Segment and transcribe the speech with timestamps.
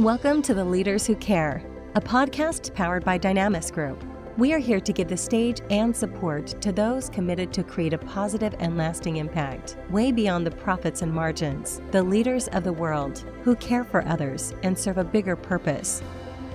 [0.00, 1.62] Welcome to The Leaders Who Care,
[1.94, 4.02] a podcast powered by Dynamis Group.
[4.38, 7.98] We are here to give the stage and support to those committed to create a
[7.98, 13.26] positive and lasting impact, way beyond the profits and margins, the leaders of the world
[13.44, 16.02] who care for others and serve a bigger purpose.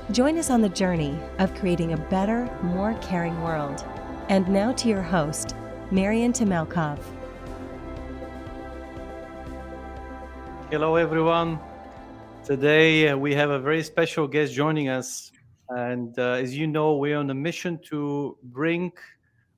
[0.10, 3.86] Join us on the journey of creating a better, more caring world.
[4.30, 5.56] And now to your host,
[5.92, 6.98] Marian Temelkov.
[10.72, 11.60] Hello, everyone.
[12.46, 15.32] Today uh, we have a very special guest joining us.
[15.70, 18.92] And uh, as you know, we're on a mission to bring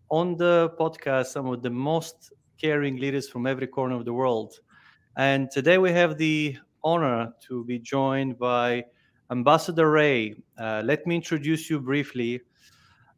[0.09, 4.53] on the podcast some of the most caring leaders from every corner of the world.
[5.17, 8.85] And today we have the honor to be joined by
[9.31, 10.35] Ambassador Rae.
[10.57, 12.39] Uh, let me introduce you briefly.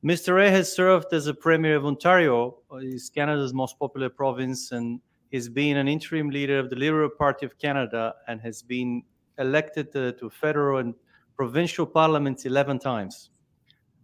[0.04, 0.36] Mr.
[0.36, 5.00] Rae has served as a Premier of Ontario, is Canada's most popular province, and
[5.30, 9.04] he's been an interim leader of the Liberal Party of Canada and has been
[9.40, 10.94] elected to federal and
[11.36, 13.30] provincial parliaments 11 times.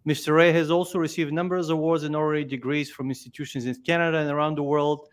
[0.08, 0.36] Mr.
[0.36, 4.56] Rae has also received numerous awards and honorary degrees from institutions in Canada and around
[4.56, 5.08] the world,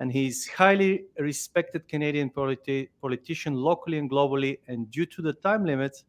[0.00, 4.58] and he's highly respected Canadian politi- politician locally and globally.
[4.66, 6.02] And due to the time limit,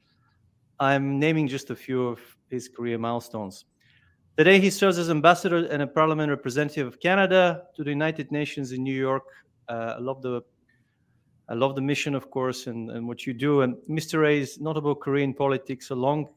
[0.80, 3.65] I'm naming just a few of his career milestones.
[4.38, 8.71] Today, he serves as ambassador and a permanent representative of Canada to the United Nations
[8.71, 9.23] in New York.
[9.67, 10.41] Uh, I love the
[11.50, 13.61] I love the mission, of course, and, and what you do.
[13.61, 14.22] And Mr.
[14.22, 16.30] Rae's notable career in politics, along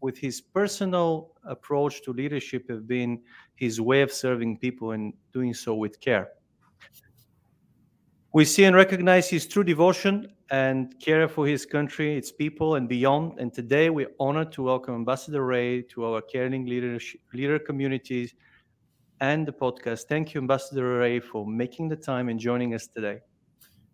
[0.00, 3.20] with his personal approach to leadership, have been
[3.54, 6.30] his way of serving people and doing so with care.
[8.32, 12.88] We see and recognize his true devotion and care for his country, its people, and
[12.88, 13.38] beyond.
[13.38, 18.34] And today we're honored to welcome Ambassador Rae to our caring leadership, leader communities
[19.20, 20.04] and the podcast.
[20.08, 23.20] Thank you, Ambassador Rae, for making the time and joining us today.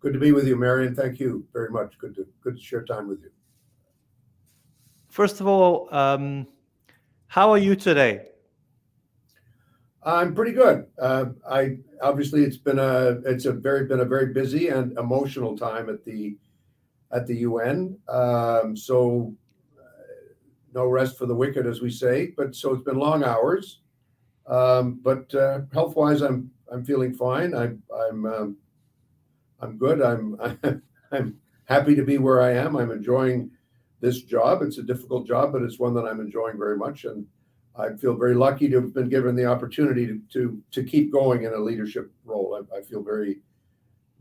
[0.03, 0.93] Good to be with you, Marian.
[0.93, 1.97] Thank you very much.
[1.97, 3.29] Good to good to share time with you.
[5.07, 6.45] First of all, um,
[7.27, 8.27] how are you today?
[10.03, 10.87] I'm pretty good.
[10.99, 15.57] Uh, I obviously it's been a it's a very been a very busy and emotional
[15.57, 16.35] time at the
[17.13, 17.97] at the UN.
[18.09, 19.33] Um, so
[19.79, 20.33] uh,
[20.73, 22.33] no rest for the wicked, as we say.
[22.35, 23.79] But so it's been long hours.
[24.47, 27.55] Um, but uh, health wise, I'm I'm feeling fine.
[27.55, 27.71] I,
[28.09, 28.57] I'm um,
[29.63, 30.01] I'm good.
[30.01, 30.37] I'm
[31.11, 32.75] I'm happy to be where I am.
[32.75, 33.49] I'm enjoying
[34.01, 34.61] this job.
[34.61, 37.25] It's a difficult job, but it's one that I'm enjoying very much, and
[37.75, 41.43] I feel very lucky to have been given the opportunity to to, to keep going
[41.43, 42.59] in a leadership role.
[42.59, 43.39] I, I feel very,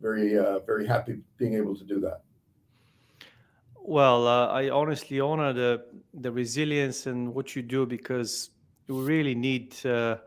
[0.01, 2.21] very, uh, very happy being able to do that.
[3.85, 8.51] Well, uh, I honestly honor the the resilience and what you do because
[8.87, 9.75] you really need.
[9.85, 10.19] Uh,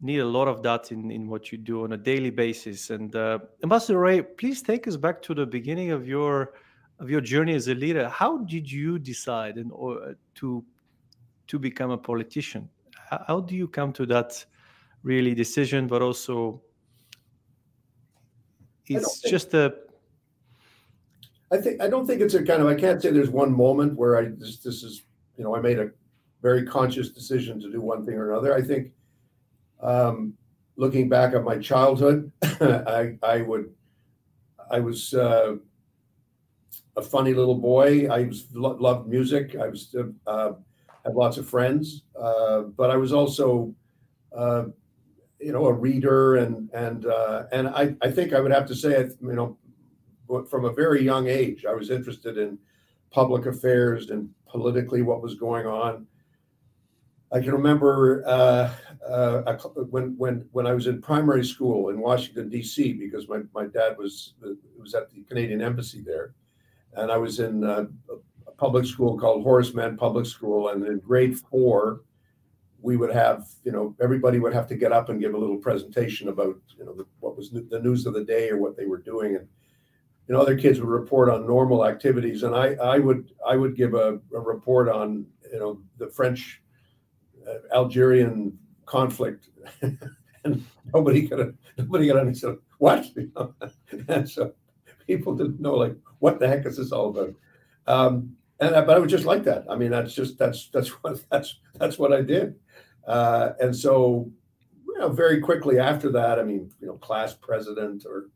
[0.00, 2.90] need a lot of that in, in what you do on a daily basis.
[2.90, 6.54] And uh, Ambassador Rae, please take us back to the beginning of your
[6.98, 8.08] of your journey as a leader.
[8.08, 10.64] How did you decide and or uh, to
[11.48, 12.68] to become a politician?
[13.10, 14.44] How, how do you come to that
[15.02, 15.86] really decision?
[15.86, 16.62] But also,
[18.86, 19.74] it's just a.
[21.52, 23.96] I think I don't think it's a kind of I can't say there's one moment
[23.96, 25.04] where I this this is
[25.36, 25.90] you know I made a
[26.42, 28.54] very conscious decision to do one thing or another.
[28.54, 28.92] I think
[29.82, 30.34] um,
[30.76, 33.72] looking back at my childhood, I, I would,
[34.70, 35.56] I was uh,
[36.96, 38.08] a funny little boy.
[38.08, 39.56] I was, loved music.
[39.56, 39.94] I was
[40.26, 40.52] uh,
[41.04, 43.74] had lots of friends, uh, but I was also,
[44.36, 44.64] uh,
[45.40, 48.74] you know, a reader and and uh, and I, I think I would have to
[48.74, 49.56] say, you know,
[50.48, 52.58] from a very young age, I was interested in
[53.10, 56.06] public affairs and politically what was going on.
[57.32, 58.72] I can remember uh,
[59.06, 59.56] uh,
[59.90, 62.92] when when when I was in primary school in Washington D.C.
[62.92, 64.34] because my, my dad was
[64.78, 66.34] was at the Canadian Embassy there,
[66.94, 67.86] and I was in uh,
[68.46, 72.02] a public school called Horace Mann Public School, and in grade four,
[72.80, 75.58] we would have you know everybody would have to get up and give a little
[75.58, 78.98] presentation about you know what was the news of the day or what they were
[78.98, 79.48] doing, and
[80.28, 83.74] you know other kids would report on normal activities, and I I would I would
[83.74, 86.62] give a, a report on you know the French
[87.74, 89.48] Algerian conflict,
[89.82, 90.64] and
[90.94, 93.06] nobody could nobody could understand what.
[94.08, 94.52] And so
[95.06, 97.34] people didn't know like what the heck is this all about.
[97.86, 99.64] Um, and I, but I was just like that.
[99.70, 102.56] I mean, that's just that's that's what that's that's what I did.
[103.06, 104.28] Uh, and so,
[104.86, 108.30] you know, very quickly after that, I mean, you know, class president or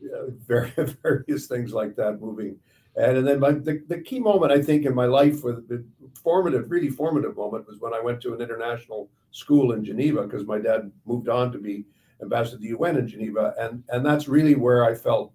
[0.00, 2.58] you know, various things like that, moving
[2.96, 5.84] and, and then my, the, the key moment, I think, in my life, with the
[6.22, 10.46] formative, really formative moment, was when I went to an international school in Geneva because
[10.46, 11.84] my dad moved on to be
[12.22, 15.32] ambassador to the UN in Geneva, and and that's really where I felt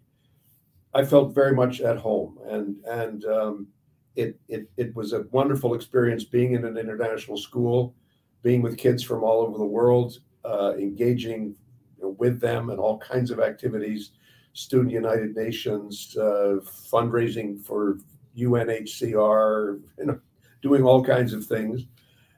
[0.94, 3.67] I felt very much at home, and and um,
[4.15, 7.95] it, it, it was a wonderful experience being in an international school,
[8.41, 11.55] being with kids from all over the world, uh, engaging
[11.97, 14.12] with them and all kinds of activities,
[14.54, 16.57] Student United Nations, uh,
[16.92, 18.00] fundraising for
[18.38, 20.19] UNHCR, you know,
[20.62, 21.86] doing all kinds of things.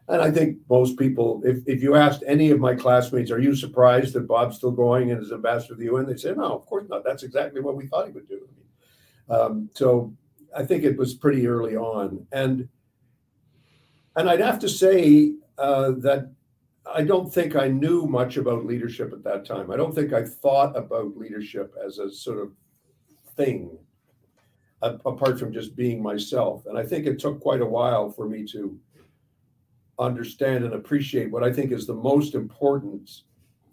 [0.08, 3.56] And I think most people, if, if you asked any of my classmates, are you
[3.56, 6.06] surprised that Bob's still going and is ambassador of the UN?
[6.06, 7.04] They say, no, of course not.
[7.06, 8.48] That's exactly what we thought he would do.
[9.30, 10.14] Um, so
[10.56, 12.28] I think it was pretty early on.
[12.32, 12.68] And
[14.18, 16.30] and I'd have to say uh, that
[16.86, 19.72] I don't think I knew much about leadership at that time.
[19.72, 22.52] I don't think I thought about leadership as a sort of
[23.36, 23.78] thing
[24.82, 26.66] apart from just being myself.
[26.66, 28.80] And I think it took quite a while for me to
[30.00, 33.22] understand and appreciate what I think is the most important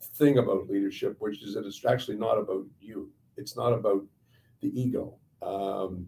[0.00, 3.10] thing about leadership, which is that it's actually not about you.
[3.38, 4.04] It's not about
[4.60, 5.14] the ego.
[5.40, 6.06] Um,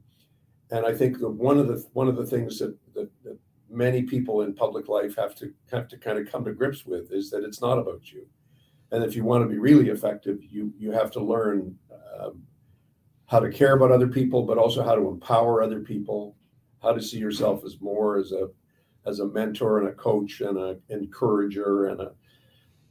[0.70, 3.38] and I think that one of the one of the things that, that, that
[3.70, 7.12] many people in public life have to have to kind of come to grips with
[7.12, 8.26] is that it's not about you.
[8.92, 11.76] And if you want to be really effective, you you have to learn
[12.18, 12.42] um,
[13.26, 16.36] how to care about other people, but also how to empower other people,
[16.82, 18.48] how to see yourself as more as a
[19.06, 22.12] as a mentor and a coach and an encourager and a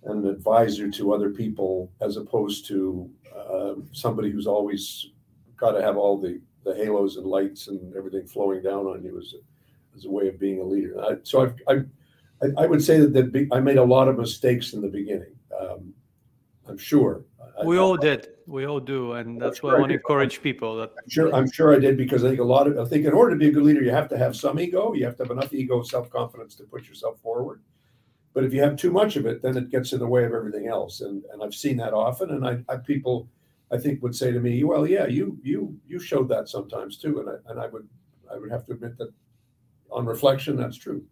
[0.06, 5.08] an advisor to other people, as opposed to uh, somebody who's always
[5.58, 9.18] got to have all the the halos and lights and everything flowing down on you
[9.18, 9.38] as a,
[10.00, 10.96] as a way of being a leader.
[11.04, 14.74] I, so I, I I would say that, that I made a lot of mistakes
[14.74, 15.36] in the beginning.
[15.60, 15.94] Um,
[16.68, 17.25] I'm sure.
[17.66, 20.78] We I, all did we all do, and that's why I want to encourage people.
[20.78, 23.06] That I'm sure I'm sure I did because I think a lot of I think
[23.06, 24.94] in order to be a good leader, you have to have some ego.
[24.94, 27.62] You have to have enough ego, self confidence to put yourself forward.
[28.34, 30.34] But if you have too much of it, then it gets in the way of
[30.34, 31.02] everything else.
[31.02, 32.30] And and I've seen that often.
[32.31, 33.28] And I, I people
[33.72, 37.19] I think would say to me, well, yeah, you you you showed that sometimes too.
[37.19, 37.88] And I and I would
[38.34, 39.12] I would have to admit that
[39.92, 41.04] on reflection, that's true.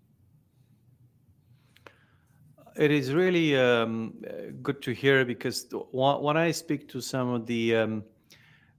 [2.75, 4.13] It is really um,
[4.61, 8.03] good to hear because when I speak to some of the um,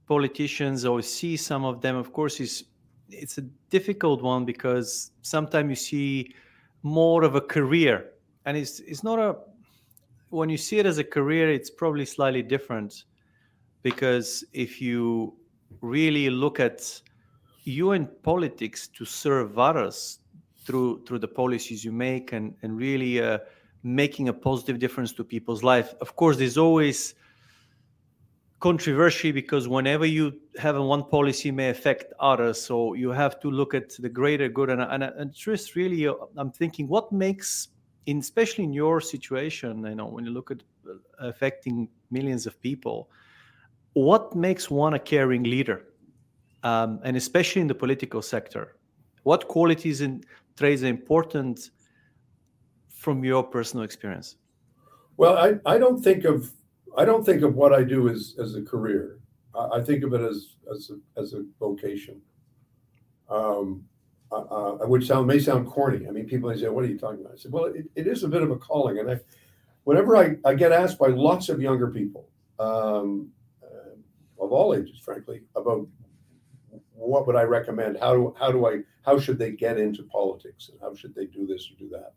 [0.07, 2.63] politicians or see some of them, of course, it's
[3.09, 6.35] it's a difficult one because sometimes you see
[6.83, 8.11] more of a career,
[8.45, 9.35] and it's it's not a
[10.29, 13.03] when you see it as a career, it's probably slightly different
[13.81, 15.33] because if you
[15.81, 17.01] really look at
[17.69, 20.19] you in politics to serve others
[20.65, 23.39] through through the policies you make and and really uh,
[23.83, 25.93] making a positive difference to people's life.
[26.01, 27.15] Of course, there's always
[28.59, 32.61] controversy because whenever you have one policy may affect others.
[32.61, 34.69] So you have to look at the greater good.
[34.69, 37.69] And, and, and just really uh, i'm thinking what makes
[38.05, 40.93] in especially in your situation you know when you look at uh,
[41.27, 43.09] affecting millions of people
[43.93, 45.85] what makes one a caring leader
[46.63, 48.75] um, and especially in the political sector
[49.23, 50.25] what qualities and
[50.55, 51.71] traits are important
[52.87, 54.37] from your personal experience?
[55.17, 56.51] Well, I, I don't think of
[56.97, 59.19] I don't think of what I do as as a career.
[59.55, 62.21] I, I think of it as as a, as a vocation.
[63.29, 63.83] Um,
[64.31, 66.07] uh, uh, which sound may sound corny.
[66.07, 68.05] I mean, people may say, "What are you talking about?" I said, "Well, it, it
[68.05, 69.19] is a bit of a calling." And I,
[69.85, 72.29] whenever I, I get asked by lots of younger people
[72.59, 73.29] um,
[73.63, 73.95] uh,
[74.43, 75.87] of all ages, frankly, about
[77.07, 80.69] what would I recommend, how do how do I how should they get into politics,
[80.69, 82.13] and how should they do this or do that?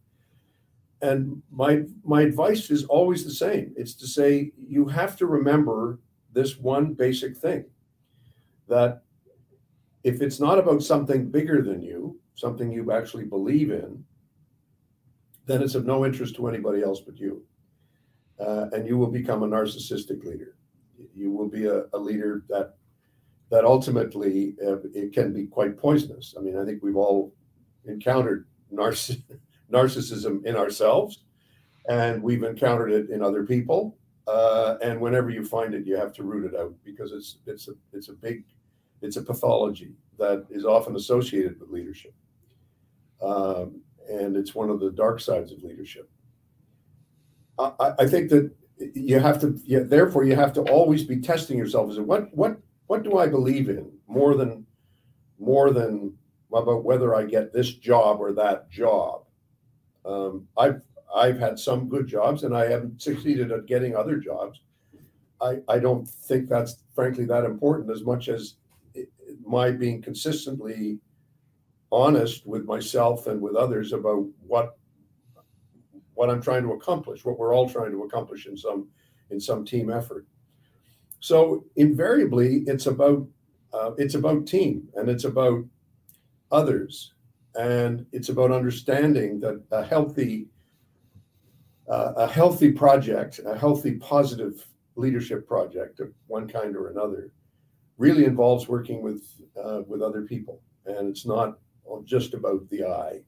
[1.01, 3.73] And my my advice is always the same.
[3.77, 6.01] It's to say you have to remember
[6.33, 7.65] this one basic thing
[8.69, 9.03] that
[10.05, 14.05] if it's not about something bigger than you, something you actually believe in,
[15.47, 17.43] then it's of no interest to anybody else but you.
[18.39, 20.57] Uh, and you will become a narcissistic leader.
[21.15, 22.77] You will be a, a leader that
[23.53, 26.35] that ultimately uh, it can be quite poisonous.
[26.39, 27.35] I mean, I think we've all
[27.85, 29.23] encountered narciss-
[29.71, 31.19] narcissism in ourselves,
[31.87, 33.99] and we've encountered it in other people.
[34.27, 37.69] Uh, and whenever you find it, you have to root it out because it's it's
[37.69, 38.43] a it's a big
[39.03, 42.15] it's a pathology that is often associated with leadership,
[43.21, 46.09] um, and it's one of the dark sides of leadership.
[47.59, 48.51] I, I think that
[48.95, 52.62] you have to yeah, therefore you have to always be testing yourself as what what
[52.93, 54.67] what do I believe in more than
[55.39, 56.13] more than
[56.53, 59.25] about whether I get this job or that job.
[60.05, 60.83] Um, I've
[61.17, 64.61] I've had some good jobs, and I haven't succeeded at getting other jobs.
[65.41, 68.57] I I don't think that's frankly that important as much as
[68.93, 69.09] it,
[69.43, 70.99] my being consistently
[71.91, 74.77] honest with myself and with others about what
[76.13, 78.89] what I'm trying to accomplish, what we're all trying to accomplish in some
[79.31, 80.27] in some team effort.
[81.23, 83.25] So invariably, it's about
[83.73, 85.65] uh, it's about team, and it's about
[86.51, 87.15] others.
[87.55, 90.49] And it's about understanding that a healthy,
[91.89, 97.31] uh, a healthy project, a healthy positive leadership project of one kind or another,
[97.99, 99.23] really involves working with
[99.57, 101.59] uh, with other people, and it's not
[102.05, 103.21] just about the I.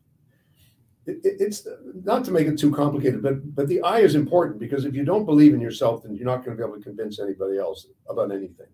[1.07, 1.67] It, it, it's
[2.05, 5.05] not to make it too complicated, but but the I is important because if you
[5.05, 7.87] don't believe in yourself, then you're not going to be able to convince anybody else
[8.09, 8.69] about anything.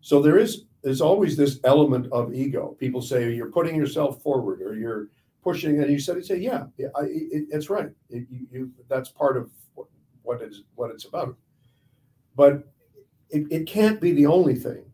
[0.00, 2.76] So there is there's always this element of ego.
[2.78, 5.08] People say you're putting yourself forward or you're
[5.42, 6.64] pushing, and you said, say, yeah,
[6.96, 7.90] I, it, it's right.
[8.10, 9.86] It, you, you, that's part of what,
[10.22, 11.36] what it's what it's about.
[12.34, 12.68] But
[13.30, 14.84] it, it can't be the only thing,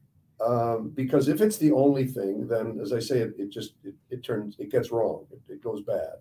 [0.44, 3.94] um, because if it's the only thing, then as I say, it, it just it,
[4.10, 5.26] it turns it gets wrong.
[5.30, 6.16] It, it goes bad,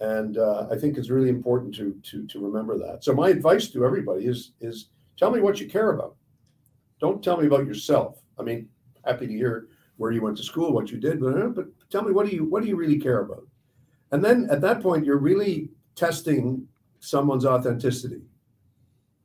[0.00, 3.04] and uh, I think it's really important to to to remember that.
[3.04, 6.16] So my advice to everybody is is tell me what you care about.
[7.00, 8.22] Don't tell me about yourself.
[8.38, 8.68] I mean,
[9.04, 12.02] happy to hear where you went to school, what you did, but, uh, but tell
[12.02, 13.46] me what do you what do you really care about?
[14.12, 16.66] And then at that point, you're really testing
[17.00, 18.22] someone's authenticity.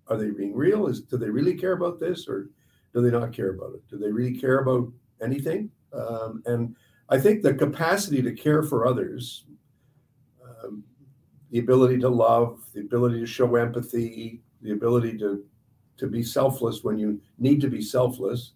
[0.07, 0.87] Are they being real?
[0.87, 2.49] Is do they really care about this, or
[2.93, 3.87] do they not care about it?
[3.89, 4.91] Do they really care about
[5.21, 5.71] anything?
[5.93, 6.75] Um, and
[7.09, 9.45] I think the capacity to care for others,
[10.65, 10.83] um,
[11.51, 15.43] the ability to love, the ability to show empathy, the ability to
[15.97, 18.51] to be selfless when you need to be selfless,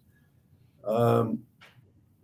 [0.84, 1.38] um,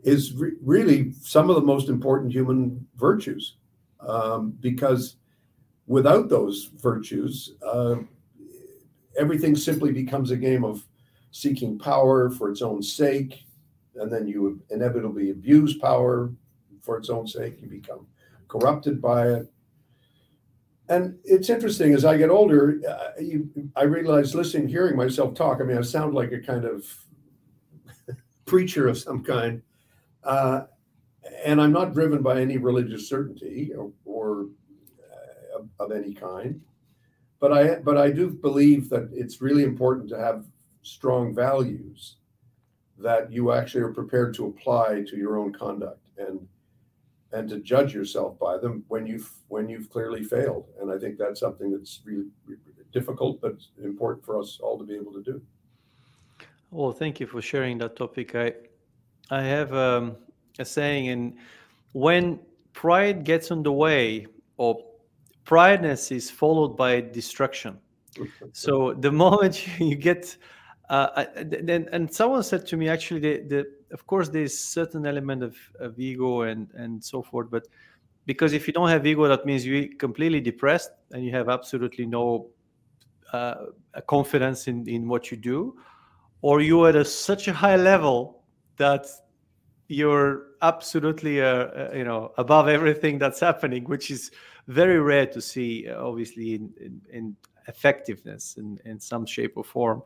[0.03, 3.57] is re- really some of the most important human virtues.
[4.01, 5.17] Um, because
[5.87, 7.97] without those virtues, uh,
[9.19, 10.87] everything simply becomes a game of
[11.31, 13.45] seeking power for its own sake,
[13.95, 16.31] and then you inevitably abuse power
[16.83, 17.57] for its own sake.
[17.61, 18.07] You become
[18.49, 19.53] corrupted by it.
[20.89, 25.61] And it's interesting as I get older, uh, you, I realize listening, hearing myself talk.
[25.61, 26.87] I mean, I sound like a kind of
[28.47, 29.63] preacher of some kind,
[30.23, 30.63] uh,
[31.45, 34.47] and I'm not driven by any religious certainty or, or
[35.13, 36.61] uh, of, any kind
[37.41, 40.45] but I but I do believe that it's really important to have
[40.83, 42.17] strong values
[42.99, 46.47] that you actually are prepared to apply to your own conduct and
[47.37, 50.65] and to judge yourself by them when you've when you've clearly failed.
[50.81, 52.61] And i think that's something that's really, really
[52.93, 55.37] difficult but important for us all to be able to do.
[56.71, 58.35] Well thank you for sharing that topic.
[58.35, 58.53] I
[59.31, 60.17] i have um,
[60.59, 61.37] a saying and
[61.93, 62.39] when
[62.73, 64.27] pride gets in the way
[64.57, 64.73] or
[65.45, 67.79] prideness is followed by destruction.
[68.53, 70.37] so the moment you get,
[70.91, 75.43] uh, then and someone said to me actually, the, the of course there's certain element
[75.43, 77.67] of, of ego and and so forth, but
[78.27, 82.07] because if you don't have ego, that means you're completely depressed and you have absolutely
[82.07, 82.49] no
[83.33, 83.67] uh,
[84.07, 85.77] confidence in in what you do,
[86.43, 88.43] or you're at a, such a high level
[88.77, 89.07] that
[89.89, 94.33] you're absolutely uh, uh, you know above everything that's happening which is
[94.67, 97.37] very rare to see obviously in, in, in,
[97.69, 100.03] effectiveness in, in some shape or form.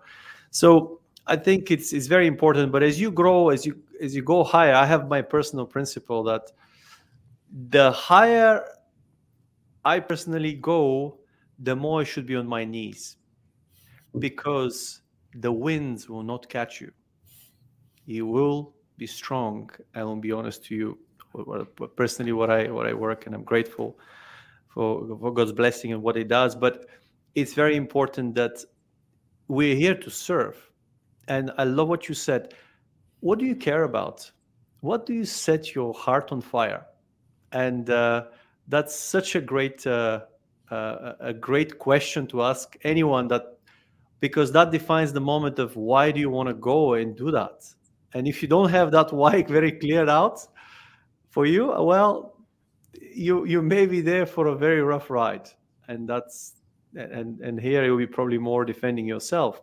[0.50, 4.22] So i think it's it's very important but as you grow as you as you
[4.22, 6.52] go higher i have my personal principle that
[7.68, 8.64] the higher
[9.84, 11.18] i personally go
[11.58, 13.16] the more i should be on my knees
[14.18, 15.02] because
[15.34, 16.92] the winds will not catch you
[18.06, 19.70] you will be strong.
[19.94, 20.98] I will be honest to you,
[21.96, 23.98] personally, what I what I work, and I'm grateful
[24.68, 26.54] for for God's blessing and what He does.
[26.54, 26.86] But
[27.34, 28.64] it's very important that
[29.48, 30.69] we're here to serve.
[31.30, 32.52] And I love what you said.
[33.20, 34.30] What do you care about?
[34.80, 36.84] What do you set your heart on fire?
[37.52, 38.24] And uh,
[38.68, 40.24] that's such a great uh,
[40.70, 43.58] uh, a great question to ask anyone that
[44.20, 47.64] because that defines the moment of why do you want to go and do that
[48.14, 50.46] and if you don't have that why very cleared out
[51.30, 52.34] for you, well,
[53.00, 55.48] you you may be there for a very rough ride,
[55.88, 56.56] and that's
[56.94, 59.62] and and here you'll be probably more defending yourself.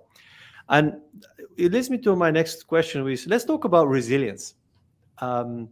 [0.69, 0.93] And
[1.57, 4.55] it leads me to my next question, which let's talk about resilience.
[5.19, 5.69] Um,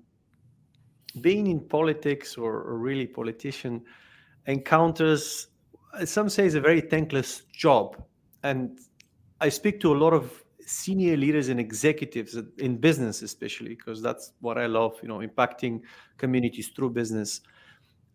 [1.21, 3.83] being in politics or, really politician
[4.47, 5.47] encounters
[6.03, 8.01] some say is a very thankless job.
[8.43, 8.79] And
[9.41, 14.33] i speak to a lot of senior leaders and executives in business especially because that's
[14.39, 15.81] what i love you know impacting
[16.17, 17.41] communities through business.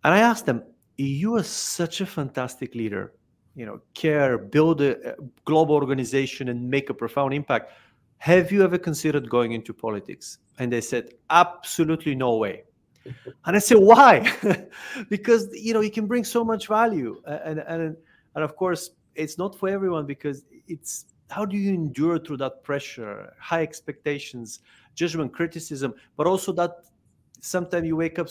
[0.04, 0.62] And i asked them
[0.96, 3.12] you are such a fantastic leader
[3.60, 7.66] you know care build a global organization and make a profound impact
[8.20, 10.38] have you ever considered going into politics?
[10.58, 12.64] And they said absolutely no way.
[13.46, 14.30] And i said why?
[15.08, 17.96] Because you know you can bring so much value and and
[18.34, 18.82] and of course
[19.14, 24.60] it's not for everyone because it's how do you endure through that pressure high expectations
[25.00, 26.72] judgment criticism but also that
[27.40, 28.28] sometimes you wake up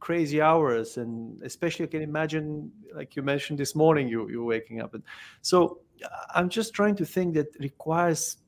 [0.00, 4.80] crazy hours and especially i can imagine like you mentioned this morning you you're waking
[4.80, 4.94] up.
[4.94, 5.02] And
[5.42, 8.38] so uh, i'm just trying to think that requires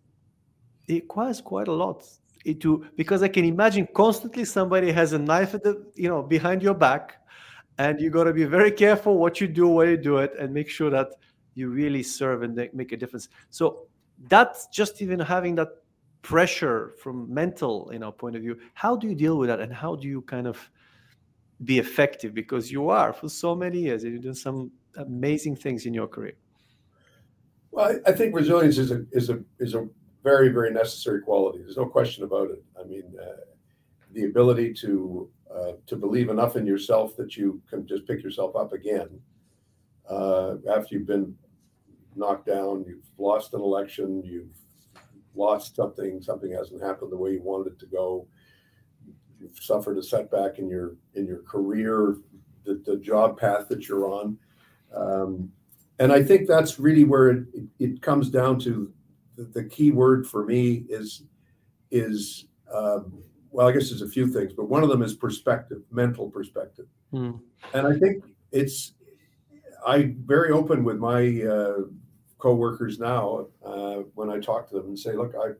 [0.86, 2.04] it requires quite a lot.
[2.60, 6.62] To because i can imagine constantly somebody has a knife at the you know behind
[6.62, 7.18] your back
[7.78, 10.52] and you got to be very careful what you do when you do it and
[10.52, 11.08] make sure that
[11.54, 13.28] you really serve and make a difference.
[13.50, 13.86] So
[14.28, 15.68] that's just even having that
[16.22, 18.58] pressure from mental you know point of view.
[18.74, 20.58] How do you deal with that and how do you kind of
[21.64, 25.86] be effective because you are for so many years and you've done some amazing things
[25.86, 26.34] in your career?
[27.70, 29.86] Well i think resilience is a is a is a
[30.24, 31.58] very very necessary quality.
[31.58, 32.62] There's no question about it.
[32.78, 33.44] I mean uh,
[34.12, 38.54] the ability to uh, to believe enough in yourself that you can just pick yourself
[38.56, 39.08] up again
[40.08, 41.34] uh, after you've been
[42.16, 44.56] knocked down you've lost an election you've
[45.34, 48.26] lost something something hasn't happened the way you wanted it to go
[49.40, 52.16] you've suffered a setback in your in your career,
[52.64, 54.38] the, the job path that you're on,
[54.94, 55.50] um,
[55.98, 57.44] and I think that's really where it,
[57.78, 58.92] it comes down to.
[59.36, 61.22] The, the, key word for me is
[61.92, 65.82] is um, well, I guess there's a few things, but one of them is perspective,
[65.92, 67.38] mental perspective, mm.
[67.72, 68.94] and I think it's
[69.86, 71.82] I'm very open with my uh,
[72.38, 75.52] coworkers now uh, when I talk to them and say, look, I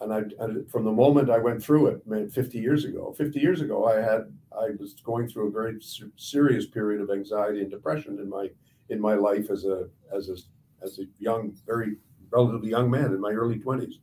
[0.00, 0.22] and I,
[0.70, 4.32] from the moment I went through it, 50 years ago, 50 years ago, I had
[4.52, 5.78] I was going through a very
[6.16, 8.50] serious period of anxiety and depression in my
[8.88, 10.36] in my life as a as a
[10.84, 11.96] as a young, very
[12.30, 13.94] relatively young man in my early 20s,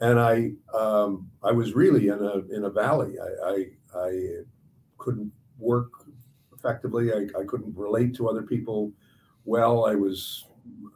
[0.00, 3.16] and I um, I was really in a in a valley.
[3.18, 3.66] I I,
[4.06, 4.30] I
[4.98, 5.90] couldn't work
[6.54, 7.12] effectively.
[7.12, 8.92] I, I couldn't relate to other people
[9.46, 9.86] well.
[9.86, 10.44] I was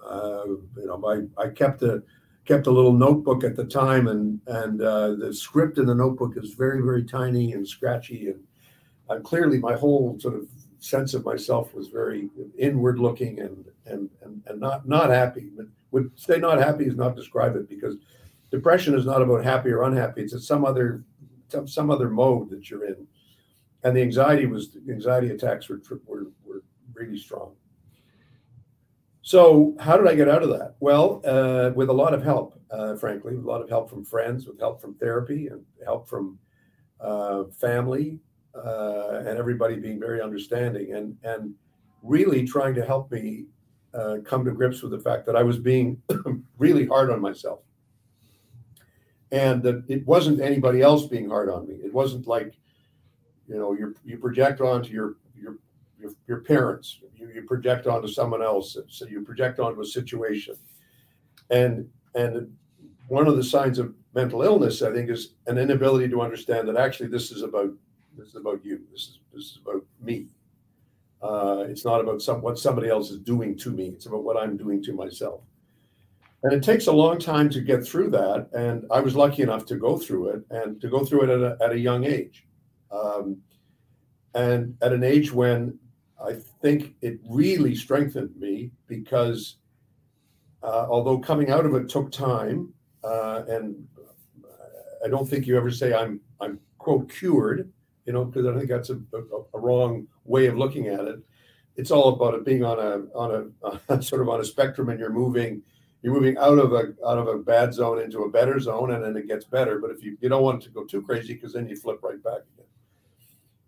[0.07, 1.03] uh, you know
[1.39, 2.03] I I kept a
[2.45, 6.37] kept a little notebook at the time, and and uh, the script in the notebook
[6.37, 8.41] is very very tiny and scratchy, and
[9.09, 10.49] uh, clearly my whole sort of
[10.79, 15.51] sense of myself was very inward looking and and and, and not not happy.
[15.57, 17.97] But would say not happy is not describe it because
[18.51, 20.23] depression is not about happy or unhappy.
[20.23, 21.05] It's some other
[21.67, 23.07] some other mode that you're in,
[23.85, 27.55] and the anxiety was anxiety attacks were were, were really strong.
[29.27, 30.75] So, how did I get out of that?
[30.81, 34.47] Well, uh, with a lot of help, uh, frankly, a lot of help from friends,
[34.47, 36.39] with help from therapy, and help from
[37.01, 38.19] uh, family,
[38.55, 41.55] uh, and everybody being very understanding, and and
[42.03, 43.47] really trying to help me
[43.95, 46.03] uh, come to grips with the fact that I was being
[46.59, 47.61] really hard on myself,
[49.33, 51.77] and that it wasn't anybody else being hard on me.
[51.77, 52.59] It wasn't like,
[53.49, 55.17] you know, you you project onto your
[56.05, 57.01] your your, parents.
[57.17, 60.55] You, you project onto someone else so you project onto a situation.
[61.51, 62.55] And and
[63.09, 66.77] one of the signs of mental illness i think is an inability to understand that
[66.77, 67.71] actually this is about
[68.17, 68.81] this is about you.
[68.93, 70.27] This is this is about me.
[71.23, 73.89] Uh, it's not about some what somebody else is doing to me.
[73.89, 75.41] It's about what i'm doing to myself.
[76.43, 79.65] And it takes a long time to get through that and i was lucky enough
[79.67, 82.47] to go through it and to go through it at a, at a young age.
[82.91, 83.39] Um,
[84.35, 85.79] and at an age when
[86.25, 89.57] I think it really strengthened me because
[90.63, 93.87] uh, although coming out of it took time, uh, and
[95.05, 97.71] I don't think you ever say I'm I'm quote cured,
[98.07, 101.19] you know, because I think that's a, a, a, wrong way of looking at it.
[101.77, 103.53] It's all about it being on a on
[103.89, 105.63] a sort of on a spectrum, and you're moving
[106.03, 109.05] you're moving out of a out of a bad zone into a better zone, and
[109.05, 109.79] then it gets better.
[109.79, 111.99] But if you you don't want it to go too crazy, because then you flip
[112.03, 112.67] right back again.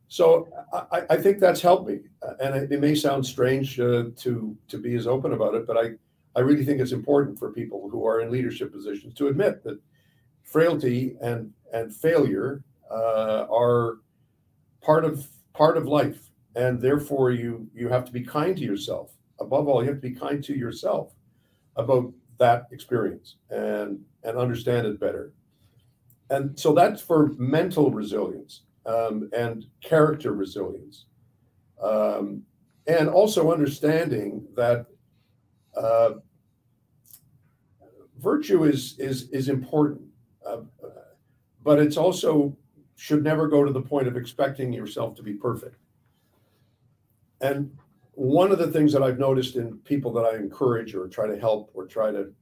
[0.09, 1.99] So I, I, think that's helped me,
[2.38, 5.95] and it, may sound strange uh, to to be as open about it, but I
[6.37, 9.81] I really think it's important for people who are in leadership positions to admit that
[10.45, 13.99] frailty and and failure uh, are
[14.81, 19.12] part of part of life, and therefore you you have to be kind to yourself.
[19.40, 21.14] Above all, you have to be kind to yourself
[21.75, 25.33] about that experience and and understand it better.
[26.31, 31.07] And so that's for mental resilience um, and character resilience.
[31.83, 32.42] Um,
[32.87, 34.87] and also understanding that
[35.77, 36.12] uh,
[38.18, 40.03] virtue is, is, is important,
[40.46, 40.59] uh,
[41.62, 42.57] but it's also
[42.94, 45.77] should never go to the point of expecting yourself to be perfect.
[47.40, 47.70] And
[48.12, 51.38] one of the things that I've noticed in people that I encourage or try to
[51.38, 52.33] help or try to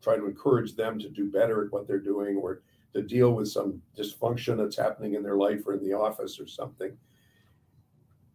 [0.00, 2.62] try to encourage them to do better at what they're doing or
[2.98, 6.46] to deal with some dysfunction that's happening in their life or in the office or
[6.46, 6.96] something.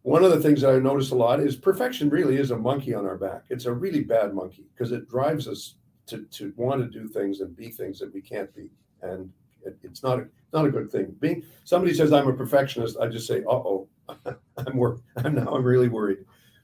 [0.03, 2.93] One of the things that I notice a lot is perfection really is a monkey
[2.93, 3.43] on our back.
[3.49, 5.75] It's a really bad monkey because it drives us
[6.07, 8.69] to, to want to do things and be things that we can't be
[9.01, 9.31] and
[9.65, 11.15] It, it's not a, not a good thing.
[11.19, 13.87] Being somebody says I'm a perfectionist, I just say, uh oh,
[14.57, 14.99] I'm work.
[15.17, 16.19] I'm now I'm really worried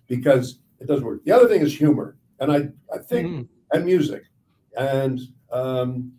[0.07, 1.23] because it doesn't work.
[1.23, 3.47] The other thing is humor, and I I think mm.
[3.71, 4.23] and music,
[4.77, 5.19] and
[5.51, 6.11] um,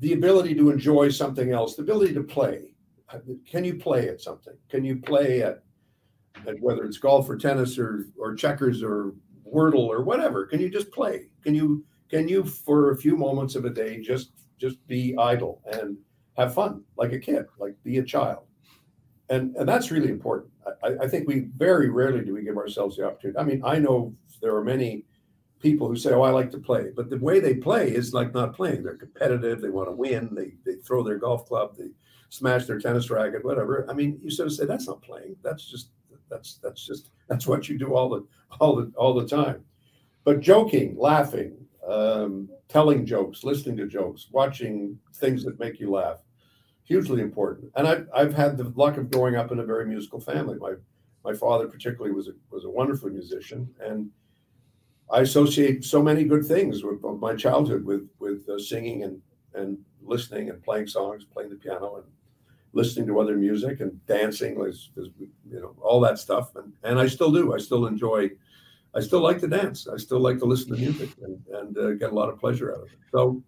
[0.00, 2.72] the ability to enjoy something else, the ability to play.
[3.46, 4.54] Can you play at something?
[4.68, 5.62] Can you play at,
[6.46, 9.14] at whether it's golf or tennis or or checkers or
[9.46, 10.46] Wordle or whatever?
[10.46, 11.28] Can you just play?
[11.42, 15.62] Can you can you for a few moments of a day just just be idle
[15.72, 15.96] and
[16.36, 18.44] have fun like a kid, like be a child?
[19.28, 20.52] And and that's really important.
[20.82, 23.38] I, I think we very rarely do we give ourselves the opportunity.
[23.38, 25.04] I mean, I know there are many
[25.60, 28.34] people who say, "Oh, I like to play," but the way they play is like
[28.34, 28.82] not playing.
[28.82, 29.60] They're competitive.
[29.60, 30.34] They want to win.
[30.34, 31.76] They they throw their golf club.
[31.76, 31.90] They
[32.28, 33.44] smash their tennis racket.
[33.44, 33.86] Whatever.
[33.88, 35.36] I mean, you sort of say that's not playing.
[35.42, 35.90] That's just
[36.28, 38.26] that's that's just that's what you do all the
[38.60, 39.64] all the all the time.
[40.24, 46.18] But joking, laughing, um, telling jokes, listening to jokes, watching things that make you laugh,
[46.84, 47.70] hugely important.
[47.76, 50.56] And I've I've had the luck of growing up in a very musical family.
[50.58, 50.74] My
[51.24, 54.10] my father particularly was a was a wonderful musician, and
[55.10, 59.20] I associate so many good things with my childhood with with uh, singing and
[59.54, 62.04] and listening and playing songs, playing the piano and
[62.72, 66.54] listening to other music and dancing, was, you know, all that stuff.
[66.56, 67.54] And, and I still do.
[67.54, 68.30] I still enjoy,
[68.94, 69.88] I still like to dance.
[69.88, 72.72] I still like to listen to music and, and uh, get a lot of pleasure
[72.72, 72.98] out of it.
[73.12, 73.42] So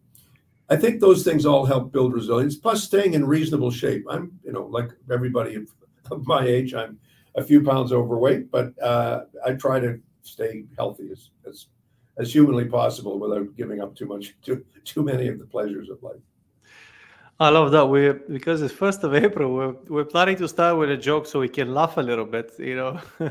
[0.70, 4.04] I think those things all help build resilience, plus staying in reasonable shape.
[4.08, 5.68] I'm, you know, like everybody of,
[6.10, 6.98] of my age, I'm
[7.34, 10.00] a few pounds overweight, but uh, I try to
[10.32, 11.66] stay healthy as, as,
[12.18, 16.02] as humanly possible without giving up too much, too, too many of the pleasures of
[16.02, 16.20] life.
[17.40, 19.54] I love that we because it's first of April.
[19.54, 22.50] We're we're planning to start with a joke so we can laugh a little bit,
[22.58, 23.00] you know,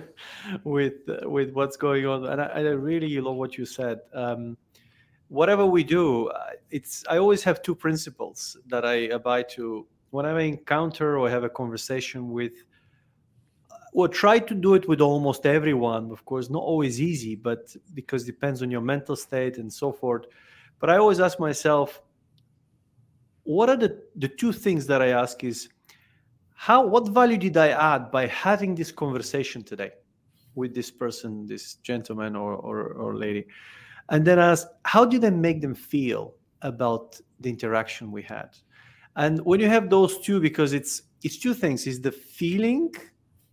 [0.63, 2.25] with with what's going on.
[2.25, 3.99] And I, I really love what you said.
[4.13, 4.55] Um,
[5.27, 10.25] whatever we do, uh, it's I always have two principles that I abide to when
[10.25, 12.53] I encounter or have a conversation with.
[13.97, 16.11] Well, try to do it with almost everyone.
[16.11, 19.91] Of course, not always easy, but because it depends on your mental state and so
[19.91, 20.25] forth.
[20.77, 22.03] But I always ask myself
[23.41, 25.69] what are the, the two things that I ask is
[26.53, 29.93] how what value did I add by having this conversation today
[30.53, 33.47] with this person, this gentleman or, or, or lady?
[34.09, 38.49] And then ask how did I make them feel about the interaction we had?
[39.15, 42.93] And when you have those two, because it's it's two things, is the feeling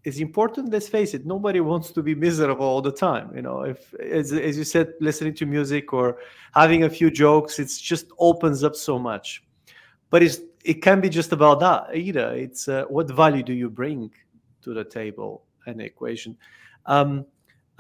[0.05, 0.71] is important.
[0.71, 3.35] Let's face it, nobody wants to be miserable all the time.
[3.35, 6.19] You know, if as, as you said, listening to music or
[6.55, 9.45] having a few jokes, it just opens up so much
[10.15, 12.33] but it's it can be just about that either.
[12.37, 14.13] It's uh, what value do you bring
[14.63, 16.37] to the table and equation,
[16.87, 17.27] um,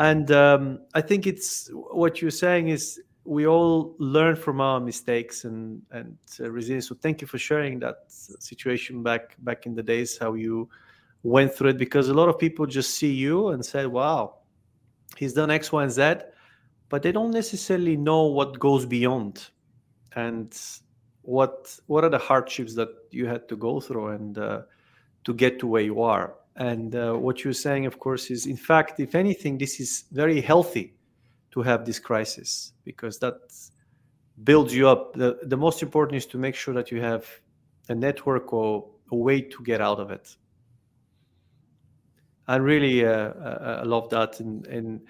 [0.00, 5.44] and um, I think it's what you're saying is we all learn from our mistakes
[5.44, 6.88] and and uh, resilience.
[6.88, 10.68] So thank you for sharing that situation back back in the days how you
[11.24, 14.36] went through it because a lot of people just see you and say, "Wow,
[15.16, 16.14] he's done X, Y, and Z,"
[16.88, 19.48] but they don't necessarily know what goes beyond.
[20.14, 20.54] And
[21.24, 24.62] what what are the hardships that you had to go through and uh,
[25.24, 28.56] to get to where you are and uh, what you're saying of course is in
[28.56, 30.94] fact if anything this is very healthy
[31.50, 33.34] to have this crisis because that
[34.44, 37.26] builds you up the, the most important is to make sure that you have
[37.88, 40.36] a network or a way to get out of it
[42.48, 44.40] i really uh, uh I love that.
[44.40, 45.00] And, and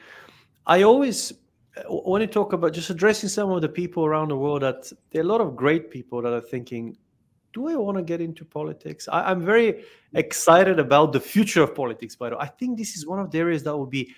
[0.67, 1.33] i always
[1.89, 5.23] want to talk about just addressing some of the people around the world that there
[5.23, 6.97] are a lot of great people that are thinking
[7.53, 9.09] do i want to get into politics?
[9.11, 12.43] I, am very excited about the future of politics by the way.
[12.43, 14.15] I think this is one of the areas that will be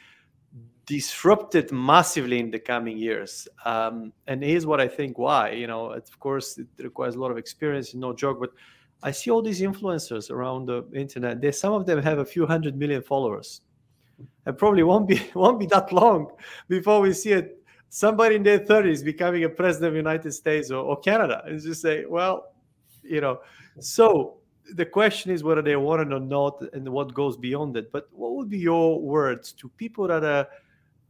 [0.86, 3.48] disrupted massively in the coming years.
[3.64, 7.30] Um, and here's what i think why you know of course it requires a lot
[7.30, 8.50] of experience no joke but
[9.02, 11.40] i see all these influencers around the internet.
[11.40, 13.60] They some of them have a few hundred million followers.
[14.46, 16.30] And probably won't be won't be that long
[16.68, 17.62] before we see it.
[17.88, 21.60] Somebody in their 30s becoming a president of the United States or, or Canada and
[21.62, 22.52] just say, well,
[23.02, 23.40] you know,
[23.78, 24.38] so
[24.74, 27.92] the question is whether they want it or not and what goes beyond it.
[27.92, 30.48] But what would be your words to people that are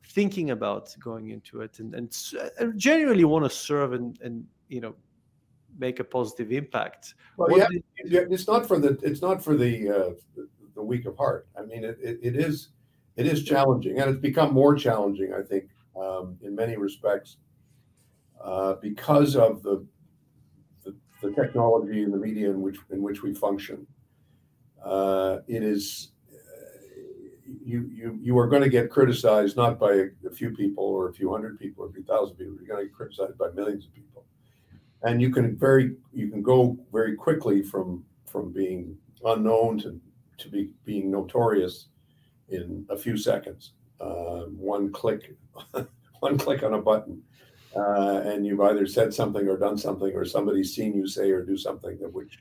[0.09, 2.15] thinking about going into it and, and,
[2.61, 4.95] and uh, genuinely want to serve and, and, you know,
[5.79, 7.15] make a positive impact?
[7.37, 7.69] Well, yeah,
[8.05, 10.43] yeah, it's not for the, it's not for the, uh,
[10.75, 11.49] the weak of heart.
[11.59, 12.69] I mean, it, it, it is,
[13.17, 17.39] it is challenging, and it's become more challenging, I think, um, in many respects,
[18.43, 19.85] uh, because of the,
[20.85, 23.87] the, the technology and the media in which in which we function.
[24.85, 26.37] Uh, it is uh,
[27.65, 31.09] you you you are going to get criticized not by a, a, few people or
[31.09, 32.55] a few hundred people or a few thousand people.
[32.59, 34.27] You're going to get criticized by millions of people,
[35.07, 40.01] and you can very you can go very quickly from from being unknown to
[40.39, 41.89] to be being notorious
[42.49, 43.73] in a few seconds.
[44.01, 44.43] Uh,
[44.75, 45.35] one click,
[46.21, 47.23] one click on a button,
[47.75, 51.43] uh, and you've either said something or done something, or somebody's seen you say or
[51.43, 52.39] do something that which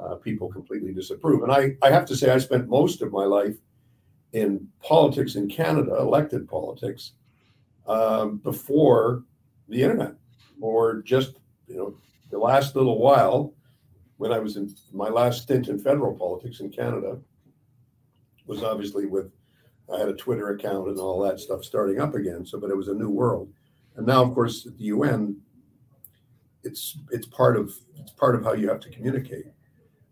[0.00, 1.42] uh, people completely disapprove.
[1.42, 3.56] And I, I have to say, I spent most of my life
[4.32, 7.12] in politics in Canada, elected politics,
[7.86, 9.24] um, before
[9.68, 10.14] the internet,
[10.60, 11.98] or just you know
[12.30, 13.54] the last little while
[14.16, 17.18] when I was in my last stint in federal politics in Canada
[18.46, 19.30] was obviously with
[19.92, 22.44] I had a Twitter account and all that stuff starting up again.
[22.44, 23.52] So, but it was a new world,
[23.96, 25.36] and now of course at the UN,
[26.64, 29.46] it's it's part of it's part of how you have to communicate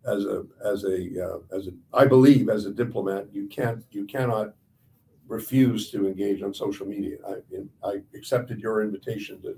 [0.07, 4.05] as a as a uh, as a I believe as a diplomat you can't you
[4.05, 4.55] cannot
[5.27, 7.17] refuse to engage on social media.
[7.27, 9.57] I I accepted your invitation to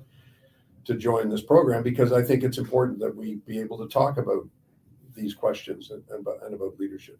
[0.86, 4.18] to join this program because I think it's important that we be able to talk
[4.18, 4.48] about
[5.14, 7.18] these questions and, and, and about leadership.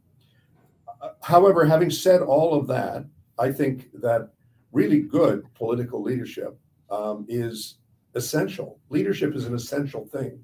[1.00, 3.04] Uh, however, having said all of that,
[3.38, 4.30] I think that
[4.72, 6.58] really good political leadership
[6.90, 7.78] um, is
[8.14, 8.78] essential.
[8.88, 10.42] Leadership is an essential thing.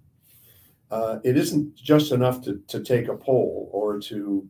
[0.90, 4.46] Uh, it isn't just enough to, to take a poll or to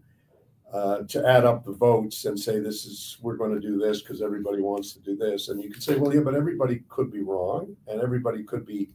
[0.73, 4.01] uh, to add up the votes and say this is we're going to do this
[4.01, 5.49] because everybody wants to do this.
[5.49, 8.89] And you can say well yeah but everybody could be wrong and everybody could be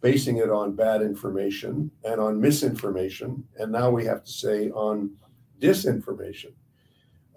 [0.00, 5.10] basing it on bad information and on misinformation and now we have to say on
[5.60, 6.52] disinformation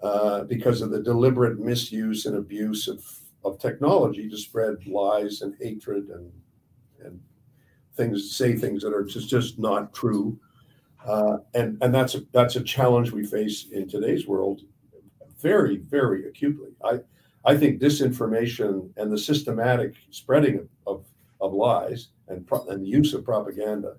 [0.02, 3.04] uh, because of the deliberate misuse and abuse of,
[3.44, 6.32] of technology to spread lies and hatred and
[7.04, 7.20] and
[7.96, 10.38] things say things that are just, just not true
[11.04, 14.62] uh, and and that's a that's a challenge we face in today's world
[15.40, 16.70] very very acutely.
[16.82, 17.00] I
[17.44, 21.06] I think disinformation and the systematic spreading of, of,
[21.40, 23.96] of lies and pro- and the use of propaganda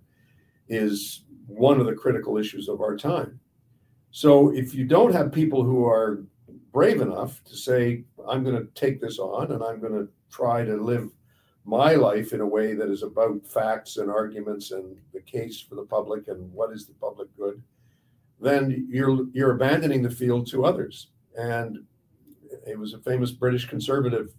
[0.68, 3.40] is one of the critical issues of our time.
[4.10, 6.24] So if you don't have people who are
[6.74, 10.66] brave enough to say I'm going to take this on and I'm going to try
[10.66, 11.12] to live
[11.66, 15.76] my life in a way that is about facts and arguments and the case for
[15.76, 17.62] the public and what is the public good,
[18.40, 21.08] then you're you're abandoning the field to others.
[21.38, 21.80] And
[22.68, 24.34] it was a famous British conservative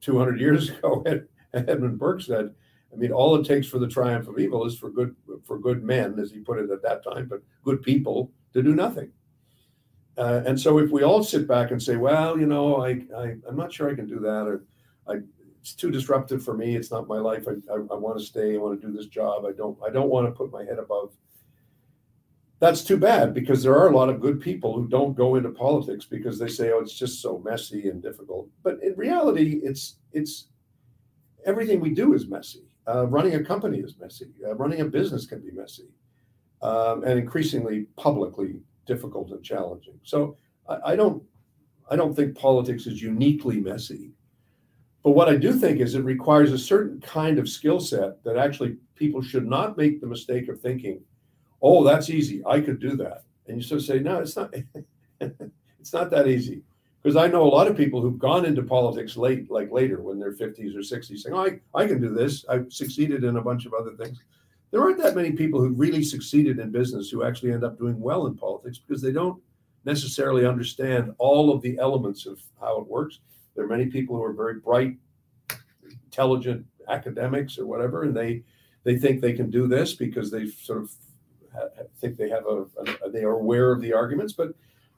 [0.00, 1.04] 200 years ago,
[1.52, 2.54] Edmund Burke said,
[2.92, 5.82] I mean, all it takes for the triumph of evil is for good for good
[5.82, 9.10] men, as he put it at that time, but good people to do nothing.
[10.16, 13.34] Uh, and so, if we all sit back and say, "Well, you know, I, I
[13.48, 14.64] I'm not sure I can do that," or
[15.08, 15.16] I
[15.64, 16.76] it's too disruptive for me.
[16.76, 17.48] It's not my life.
[17.48, 18.54] I, I, I want to stay.
[18.54, 19.46] I want to do this job.
[19.46, 21.14] I don't I don't want to put my head above.
[22.60, 25.48] That's too bad because there are a lot of good people who don't go into
[25.48, 30.00] politics because they say, "Oh, it's just so messy and difficult." But in reality, it's
[30.12, 30.48] it's
[31.46, 32.64] everything we do is messy.
[32.86, 34.32] Uh, running a company is messy.
[34.46, 35.88] Uh, running a business can be messy,
[36.60, 39.98] um, and increasingly publicly difficult and challenging.
[40.02, 40.36] So
[40.68, 41.22] I, I don't
[41.90, 44.10] I don't think politics is uniquely messy.
[45.04, 48.38] But what I do think is it requires a certain kind of skill set that
[48.38, 51.00] actually people should not make the mistake of thinking,
[51.60, 52.42] oh, that's easy.
[52.46, 53.24] I could do that.
[53.46, 54.54] And you sort of say, no, it's not.
[55.20, 56.62] it's not that easy.
[57.02, 60.18] Because I know a lot of people who've gone into politics late, like later when
[60.18, 62.46] they're 50s or 60s, saying, oh, I, I can do this.
[62.48, 64.22] I've succeeded in a bunch of other things.
[64.70, 68.00] There aren't that many people who really succeeded in business who actually end up doing
[68.00, 69.40] well in politics because they don't
[69.84, 73.20] necessarily understand all of the elements of how it works
[73.54, 74.96] there are many people who are very bright,
[76.04, 78.42] intelligent academics or whatever, and they
[78.84, 80.90] they think they can do this because they sort of
[82.00, 82.66] think they have a,
[83.04, 84.32] a they are aware of the arguments.
[84.32, 84.54] But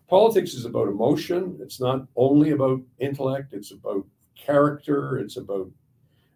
[0.09, 1.59] politics is about emotion.
[1.61, 3.53] It's not only about intellect.
[3.53, 5.19] It's about character.
[5.19, 5.71] It's about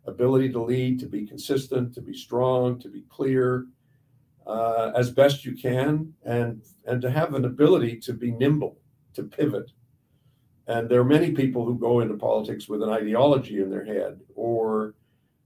[0.07, 3.67] ability to lead, to be consistent, to be strong, to be clear,
[4.47, 8.79] uh, as best you can, and and to have an ability to be nimble,
[9.15, 9.71] to pivot,
[10.71, 14.21] and there are many people who go into politics with an ideology in their head
[14.37, 14.95] or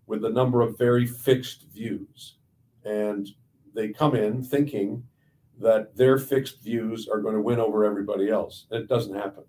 [0.07, 2.37] with a number of very fixed views.
[2.85, 3.27] And
[3.75, 5.03] they come in thinking
[5.59, 8.67] that their fixed views are going to win over everybody else.
[8.71, 9.45] It doesn't happen.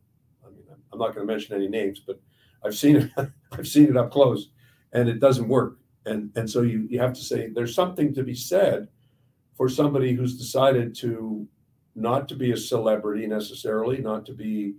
[0.45, 2.21] I mean, I'm not going to mention any names, but
[2.63, 3.11] I've seen it.
[3.51, 4.51] I've seen it up close,
[4.93, 5.79] and it doesn't work.
[6.05, 8.87] And and so you you have to say there's something to be said
[9.57, 11.45] for somebody who's decided to
[11.95, 14.75] not to be a celebrity necessarily, not to be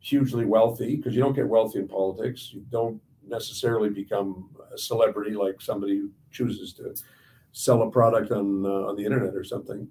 [0.00, 2.50] hugely wealthy because you don't get wealthy in politics.
[2.52, 6.94] You don't necessarily become a celebrity like somebody who chooses to
[7.52, 9.88] sell a product on uh, on the internet or something.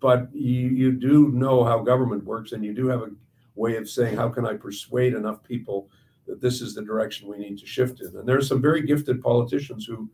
[0.00, 3.10] But you, you do know how government works, and you do have a
[3.54, 5.88] way of saying, how can I persuade enough people
[6.26, 8.08] that this is the direction we need to shift in?
[8.08, 10.10] And there are some very gifted politicians who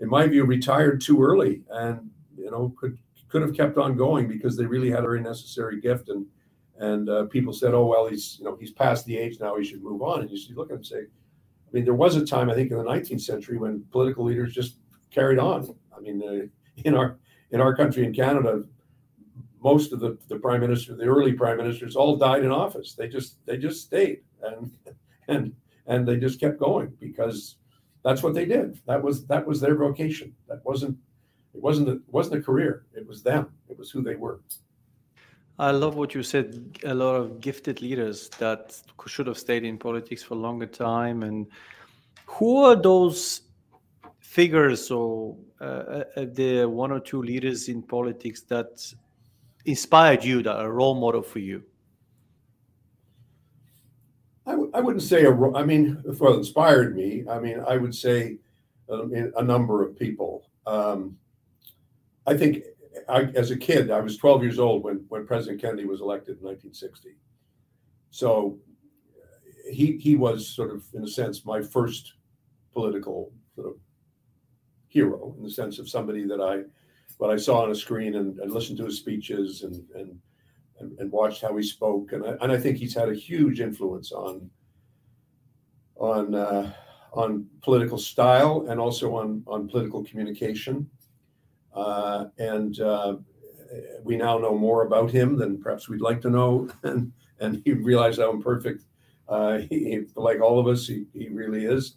[0.00, 4.28] in my view, retired too early, and you know could could have kept on going
[4.28, 6.26] because they really had a very necessary gift and
[6.78, 9.64] and uh, people said, "Oh well, he's you know he's past the age now; he
[9.64, 12.26] should move on." And you look at him and say, "I mean, there was a
[12.26, 14.78] time I think in the 19th century when political leaders just
[15.10, 15.74] carried on.
[15.96, 17.18] I mean, uh, in our
[17.50, 18.64] in our country in Canada,
[19.62, 22.94] most of the, the prime minister, the early prime ministers, all died in office.
[22.94, 24.70] They just they just stayed and
[25.28, 25.54] and
[25.86, 27.56] and they just kept going because
[28.04, 28.78] that's what they did.
[28.86, 30.34] That was that was their vocation.
[30.48, 30.98] That wasn't
[31.54, 32.86] it wasn't a, it wasn't a career.
[32.94, 33.52] It was them.
[33.68, 34.40] It was who they were.
[35.58, 36.78] I love what you said.
[36.84, 41.22] A lot of gifted leaders that should have stayed in politics for a longer time.
[41.22, 41.46] And
[42.26, 43.42] who are those
[44.18, 45.64] figures or uh,
[46.16, 48.84] uh, the one or two leaders in politics that
[49.64, 51.62] inspired you, that are a role model for you?
[54.46, 55.32] I w- I wouldn't say a.
[55.52, 57.24] I mean, what inspired me.
[57.30, 58.38] I mean, I would say
[58.90, 60.50] um, a number of people.
[60.66, 61.16] Um,
[62.26, 62.64] I think
[63.08, 66.38] I, as a kid, I was 12 years old when, when President Kennedy was elected
[66.38, 67.16] in 1960.
[68.10, 68.58] So
[69.70, 72.14] he he was sort of, in a sense, my first
[72.72, 73.76] political sort of
[74.88, 76.62] hero, in the sense of somebody that I,
[77.18, 80.18] what I saw on a screen and, and listened to his speeches and and
[80.98, 84.12] and, watched how he spoke, and I, and I think he's had a huge influence
[84.12, 84.50] on
[85.96, 86.72] on uh,
[87.12, 90.90] on political style and also on on political communication.
[91.74, 93.16] Uh, and uh,
[94.02, 96.68] we now know more about him than perhaps we'd like to know.
[96.82, 98.84] And, and he realized how imperfect,
[99.28, 101.96] uh, he, like all of us, he, he really is.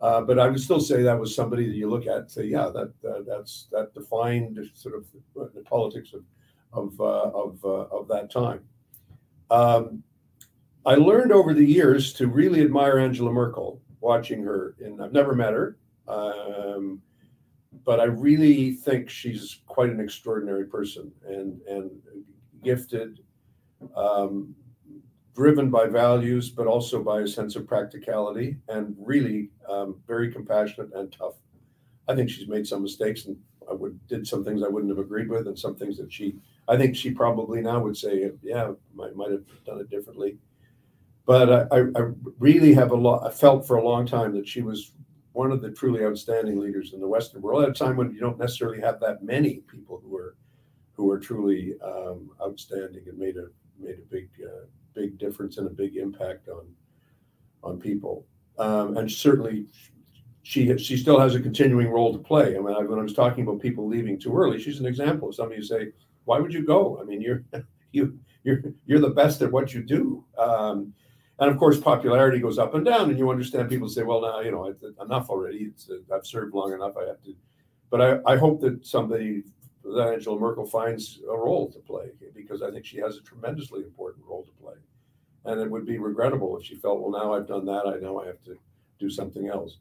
[0.00, 2.68] But I would still say that was somebody that you look at and say, yeah,
[2.74, 2.92] that
[3.26, 5.06] that's that defined sort of
[5.54, 6.24] the politics of
[6.72, 8.60] of of, of that time.
[9.52, 10.02] Um,
[10.84, 15.34] I learned over the years to really admire Angela Merkel, watching her, and I've never
[15.34, 15.76] met her.
[16.08, 17.00] Um,
[17.84, 21.90] but I really think she's quite an extraordinary person and and
[22.62, 23.20] gifted,
[23.96, 24.54] um,
[25.34, 30.90] driven by values, but also by a sense of practicality, and really um, very compassionate
[30.94, 31.34] and tough.
[32.08, 33.36] I think she's made some mistakes, and
[33.68, 36.36] I would did some things I wouldn't have agreed with, and some things that she,
[36.68, 40.38] I think she probably now would say, yeah, might might have done it differently.
[41.24, 43.24] But I, I really have a lot.
[43.24, 44.92] I felt for a long time that she was
[45.32, 48.20] one of the truly outstanding leaders in the Western world at a time when you
[48.20, 50.36] don't necessarily have that many people who are
[50.94, 53.46] who are truly um, outstanding and made a
[53.78, 56.66] made a big uh, big difference and a big impact on
[57.62, 58.26] on people.
[58.58, 59.66] Um, and certainly,
[60.42, 62.56] she she still has a continuing role to play.
[62.56, 65.34] I mean, when I was talking about people leaving too early, she's an example of
[65.34, 65.92] somebody who say,
[66.24, 66.98] "Why would you go?
[67.00, 67.44] I mean, you're
[67.92, 70.92] you you're you're the best at what you do." Um,
[71.42, 74.40] and of course popularity goes up and down and you understand people say well now
[74.40, 75.70] you know enough already.
[75.72, 76.96] It's, i've served long enough.
[76.96, 77.34] I have to
[77.90, 79.42] but I, I hope that somebody
[79.84, 83.82] that angela merkel finds a role to play because i think she has a tremendously
[83.82, 84.74] important role to play.
[85.44, 88.22] And it would be regrettable if she felt well now i've done that i know
[88.22, 88.56] i have to
[89.00, 89.78] do something else.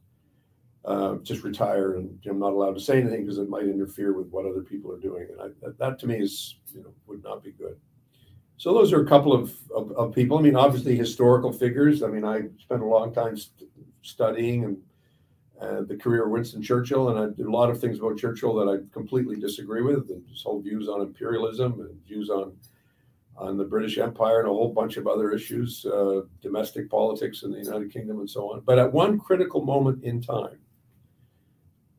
[0.83, 4.27] Uh, just retire and i'm not allowed to say anything because it might interfere with
[4.29, 5.27] what other people are doing.
[5.31, 7.77] And I, that, that to me is you know would not be good
[8.61, 10.37] so those are a couple of, of, of, people.
[10.37, 12.03] I mean, obviously historical figures.
[12.03, 13.67] I mean, I spent a long time st-
[14.03, 14.77] studying and
[15.59, 18.53] uh, the career of Winston Churchill, and I did a lot of things about Churchill
[18.57, 22.53] that I completely disagree with, and his whole views on imperialism and views on
[23.35, 27.51] on the British Empire and a whole bunch of other issues, uh, domestic politics in
[27.51, 28.59] the United Kingdom, and so on.
[28.59, 30.59] But at one critical moment in time,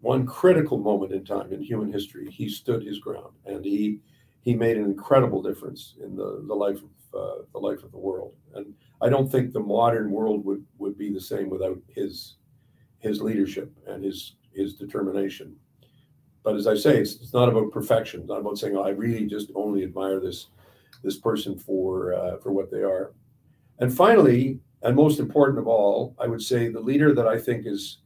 [0.01, 3.99] one critical moment in time in human history, he stood his ground, and he
[4.43, 7.99] he made an incredible difference in the, the life of uh, the life of the
[7.99, 8.35] world.
[8.55, 12.37] And I don't think the modern world would, would be the same without his
[12.99, 15.57] his leadership and his his determination.
[16.43, 18.21] But as I say, it's, it's not about perfection.
[18.21, 20.49] It's not about saying, oh, I really just only admire this
[21.03, 23.13] this person for uh, for what they are.
[23.79, 27.67] And finally, and most important of all, I would say the leader that I think
[27.67, 27.99] is,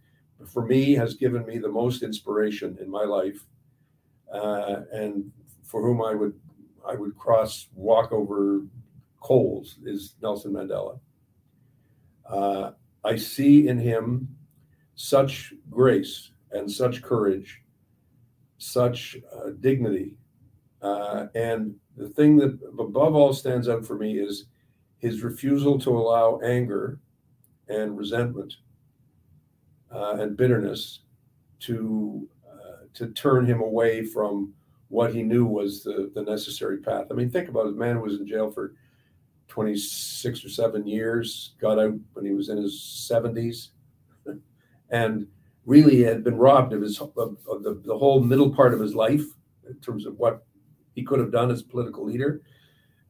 [0.47, 3.47] for me, has given me the most inspiration in my life,
[4.33, 5.31] uh, and
[5.67, 6.35] for whom I would
[6.89, 8.63] I would cross walk over
[9.21, 11.01] coals is Nelson Mandela.
[12.29, 12.71] Uh,
[13.05, 14.29] I see in him
[14.95, 17.63] such grace and such courage,
[18.59, 20.15] such uh, dignity,
[20.81, 24.47] uh, and the thing that above all stands out for me is
[24.99, 27.01] his refusal to allow anger
[27.69, 28.55] and resentment
[29.93, 31.01] uh, and bitterness
[31.61, 34.53] to uh, to turn him away from
[34.89, 37.07] what he knew was the, the necessary path.
[37.11, 37.77] I mean, think about it.
[37.77, 38.75] Man was in jail for
[39.49, 42.75] 26 or seven years, got out when he was in his
[43.11, 43.69] 70s.
[44.91, 45.27] and
[45.67, 48.95] really had been robbed of his of, of the, the whole middle part of his
[48.95, 49.25] life
[49.69, 50.45] in terms of what
[50.95, 52.41] he could have done as political leader,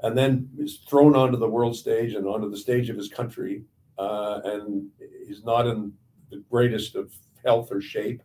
[0.00, 3.62] and then is thrown onto the world stage and onto the stage of his country,
[3.98, 4.88] uh, and
[5.28, 5.92] he's not in
[6.30, 7.12] the greatest of
[7.44, 8.22] health or shape,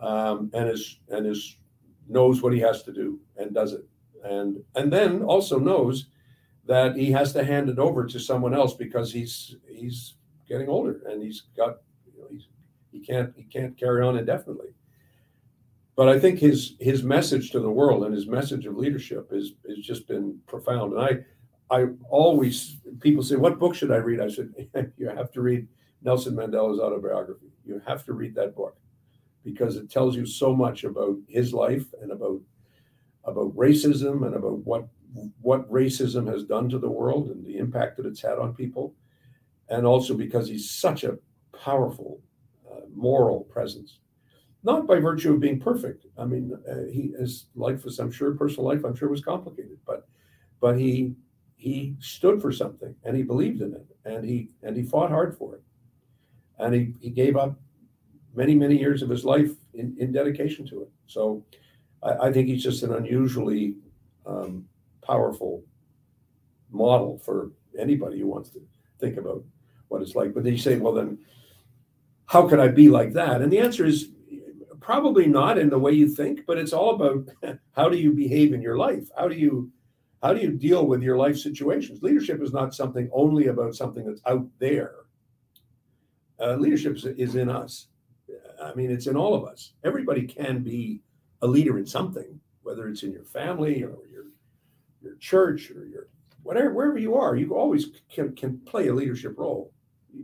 [0.00, 1.56] um, and is and is
[2.08, 3.86] knows what he has to do and does it,
[4.22, 6.06] and and then also knows
[6.66, 10.14] that he has to hand it over to someone else because he's he's
[10.48, 12.48] getting older and he's got you know, he's
[12.92, 14.68] he can't he can't carry on indefinitely.
[15.96, 19.52] But I think his his message to the world and his message of leadership is
[19.68, 20.94] has just been profound.
[20.94, 24.52] And I I always people say, "What book should I read?" I said,
[24.96, 25.68] "You have to read
[26.02, 27.52] Nelson Mandela's autobiography.
[27.64, 28.76] You have to read that book
[29.44, 32.40] because it tells you so much about his life and about
[33.24, 34.88] about racism and about what
[35.40, 38.94] what racism has done to the world and the impact that it's had on people,
[39.68, 41.18] and also because he's such a
[41.56, 42.20] powerful
[42.70, 44.00] uh, moral presence.
[44.64, 46.06] Not by virtue of being perfect.
[46.18, 49.78] I mean, uh, he his life was, I'm sure, personal life, I'm sure, was complicated,
[49.86, 50.08] but
[50.60, 51.14] but he
[51.56, 55.36] he stood for something and he believed in it and he and he fought hard
[55.36, 55.62] for it,
[56.58, 57.58] and he he gave up
[58.34, 60.90] many many years of his life in, in dedication to it.
[61.06, 61.44] So
[62.02, 63.76] I, I think he's just an unusually
[64.26, 64.66] um,
[65.02, 65.62] powerful
[66.70, 68.60] model for anybody who wants to
[69.00, 69.44] think about
[69.88, 70.34] what it's like.
[70.34, 71.18] But then you say, well, then
[72.26, 73.42] how could I be like that?
[73.42, 74.08] And the answer is
[74.80, 77.28] probably not in the way you think, but it's all about
[77.72, 79.08] how do you behave in your life?
[79.16, 79.70] How do you
[80.22, 82.02] how do you deal with your life situations?
[82.02, 84.94] Leadership is not something only about something that's out there.
[86.40, 87.88] Uh, leadership is in us.
[88.64, 89.74] I mean, it's in all of us.
[89.84, 91.02] Everybody can be
[91.42, 94.24] a leader in something, whether it's in your family or your
[95.02, 96.08] your church or your
[96.42, 97.36] whatever wherever you are.
[97.36, 99.72] You always can can play a leadership role.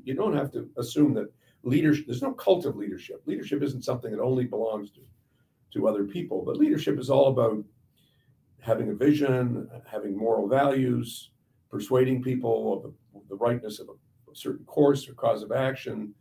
[0.05, 1.32] You don't have to assume that
[1.62, 2.07] leadership.
[2.07, 3.22] There's no cult of leadership.
[3.26, 5.01] Leadership isn't something that only belongs to
[5.74, 7.62] to other people, but leadership is all about
[8.61, 11.30] having a vision, having moral values,
[11.70, 16.12] persuading people of the, the rightness of a, a certain course or cause of action,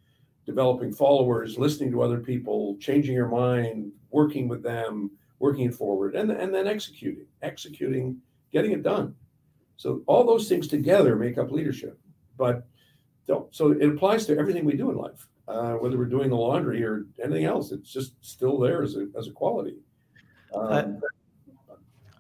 [0.54, 6.32] developing followers, listening to other people, changing your mind, working with them, working forward, and,
[6.32, 8.06] and then executing, executing,
[8.52, 9.14] getting it done.
[9.78, 11.96] So all those things together make up leadership.
[12.36, 12.56] But
[13.28, 16.42] don't, so it applies to everything we do in life, uh, whether we're doing the
[16.48, 17.72] laundry or anything else.
[17.72, 19.76] It's just still there as a, as a quality.
[20.56, 21.00] Um,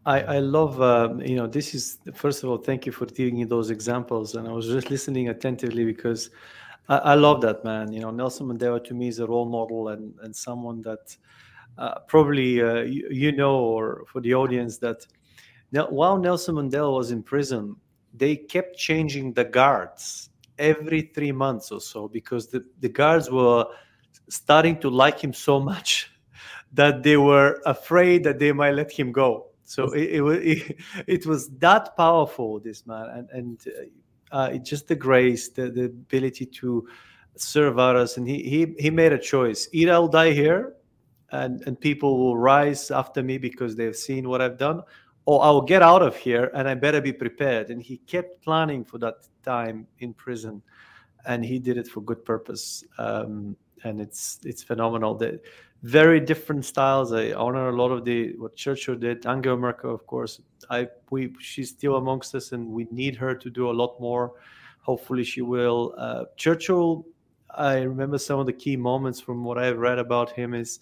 [0.06, 3.38] I, I love, uh, you know, this is, first of all, thank you for giving
[3.40, 4.36] me those examples.
[4.36, 6.30] And I was just listening attentively because
[6.90, 7.94] I, I love that, man.
[7.94, 11.16] You know, Nelson Mandela to me is a role model and, and someone that
[11.78, 15.06] uh, probably uh, you, you, know, or for the audience, that
[15.72, 17.76] now, while Nelson Mandela was in prison,
[18.14, 23.66] they kept changing the guards every three months or so because the, the guards were
[24.28, 26.12] starting to like him so much
[26.74, 29.46] that they were afraid that they might let him go.
[29.64, 33.68] So it, it was it, it, was that powerful, this man, and and
[34.32, 36.88] uh, just the grace, the, the ability to
[37.36, 40.74] serve others, and he he he made a choice: either I'll die here,
[41.32, 44.82] and and people will rise after me because they've seen what I've done,
[45.26, 47.70] or I'll get out of here and I better be prepared.
[47.70, 50.62] And he kept planning for that time in prison,
[51.26, 52.84] and he did it for good purpose.
[52.98, 55.16] Um, and it's it's phenomenal.
[55.16, 55.42] That
[55.84, 57.14] very different styles.
[57.14, 59.26] I honor a lot of the what Churchill did.
[59.26, 63.50] Angela Merkel, of course, I we she's still amongst us, and we need her to
[63.50, 64.34] do a lot more.
[64.82, 65.94] Hopefully, she will.
[65.98, 67.06] Uh, Churchill,
[67.56, 70.80] I remember some of the key moments from what I've read about him is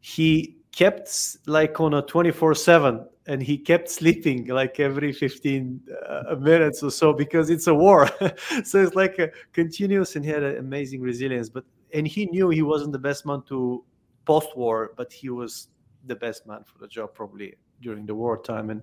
[0.00, 6.34] he kept like on a 24 7 and he kept sleeping like every 15 uh,
[6.34, 8.08] minutes or so because it's a war
[8.64, 12.50] so it's like a continuous and he had an amazing resilience but and he knew
[12.50, 13.84] he wasn't the best man to
[14.24, 15.68] post-war but he was
[16.06, 18.82] the best man for the job probably during the wartime and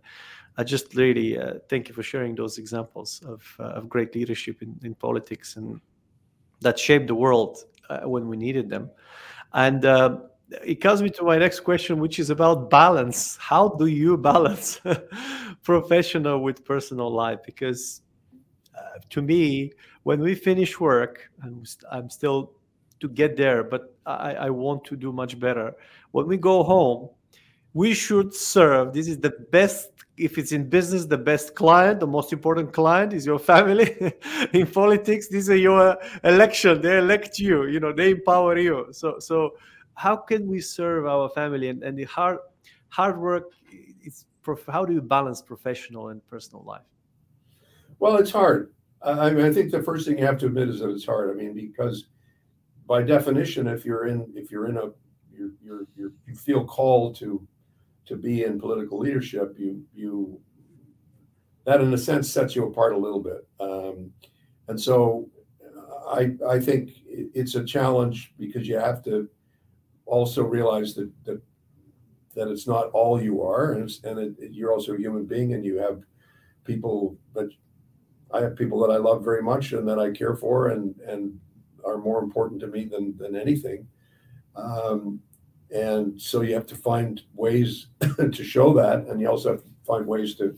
[0.57, 4.61] i just really uh, thank you for sharing those examples of, uh, of great leadership
[4.61, 5.79] in, in politics and
[6.59, 8.89] that shaped the world uh, when we needed them
[9.53, 10.17] and uh,
[10.63, 13.37] it comes me to my next question, which is about balance.
[13.37, 14.81] How do you balance
[15.63, 17.39] professional with personal life?
[17.45, 18.01] Because
[18.77, 19.71] uh, to me,
[20.03, 22.53] when we finish work, and I'm still
[23.01, 25.73] to get there, but I, I want to do much better.
[26.11, 27.09] When we go home,
[27.73, 28.93] we should serve.
[28.93, 29.89] This is the best.
[30.17, 34.13] If it's in business, the best client, the most important client is your family.
[34.53, 36.81] in politics, these are your election.
[36.81, 37.65] They elect you.
[37.67, 38.87] You know, they empower you.
[38.91, 39.53] So, so
[39.95, 42.39] how can we serve our family and, and the hard
[42.89, 43.51] hard work
[44.01, 44.25] it's
[44.67, 46.89] how do you balance professional and personal life
[47.99, 48.73] well it's hard
[49.03, 51.29] i mean i think the first thing you have to admit is that it's hard
[51.29, 52.05] i mean because
[52.87, 54.89] by definition, if you're in if you're in a
[55.31, 57.45] you're, you're, you're you feel called to
[58.05, 60.39] to be in political leadership, you you
[61.65, 63.47] that in a sense sets you apart a little bit.
[63.59, 64.11] Um,
[64.67, 65.29] and so
[66.07, 69.29] I I think it's a challenge because you have to
[70.05, 71.41] also realize that that
[72.35, 75.65] that it's not all you are, and, and it, you're also a human being, and
[75.65, 76.01] you have
[76.63, 77.49] people that
[78.33, 81.39] I have people that I love very much and that I care for, and and
[81.85, 83.87] are more important to me than than anything.
[84.55, 85.21] Um,
[85.73, 89.69] and so you have to find ways to show that, and you also have to
[89.85, 90.57] find ways to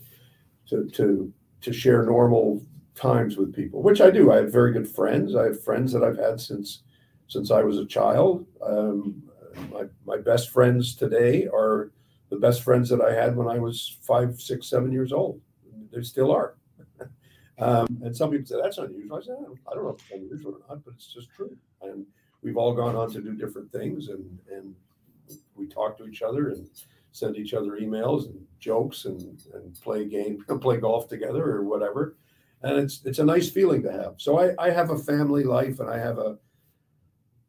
[0.69, 2.65] to to to share normal
[2.95, 4.32] times with people, which I do.
[4.32, 5.36] I have very good friends.
[5.36, 6.84] I have friends that I've had since
[7.28, 8.45] since I was a child.
[8.61, 9.24] Um,
[9.71, 11.91] my my best friends today are
[12.30, 15.39] the best friends that I had when I was five, six, seven years old.
[15.91, 16.55] They still are.
[17.59, 19.17] Um, and some people say that's unusual.
[19.17, 19.35] I said
[19.71, 21.55] I don't know if it's unusual or not, but it's just true.
[21.81, 22.05] And
[22.41, 24.75] we've all gone on to do different things, and and
[25.55, 26.67] we talk to each other and
[27.11, 32.17] send each other emails and jokes and, and play game, play golf together or whatever.
[32.63, 34.15] And it's it's a nice feeling to have.
[34.17, 36.37] So I, I have a family life and I have a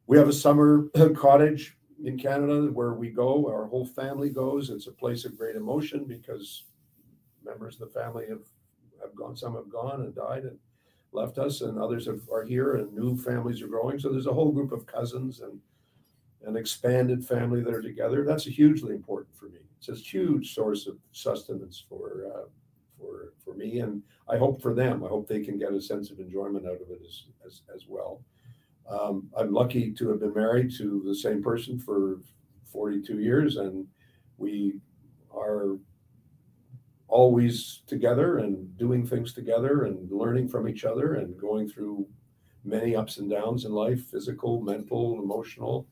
[0.07, 4.69] we have a summer cottage in Canada where we go, our whole family goes.
[4.69, 6.63] It's a place of great emotion because
[7.43, 8.41] members of the family have,
[9.05, 10.57] have gone, some have gone and died and
[11.11, 13.99] left us, and others have, are here, and new families are growing.
[13.99, 15.59] So there's a whole group of cousins and
[16.45, 18.23] an expanded family that are together.
[18.23, 19.59] That's hugely important for me.
[19.77, 22.45] It's a huge source of sustenance for uh,
[22.97, 25.03] for for me, and I hope for them.
[25.03, 27.85] I hope they can get a sense of enjoyment out of it as as, as
[27.87, 28.21] well.
[28.87, 32.19] Um, I'm lucky to have been married to the same person for
[32.71, 33.87] 42 years, and
[34.37, 34.79] we
[35.33, 35.77] are
[37.07, 42.07] always together and doing things together and learning from each other and going through
[42.63, 45.87] many ups and downs in life physical, mental, emotional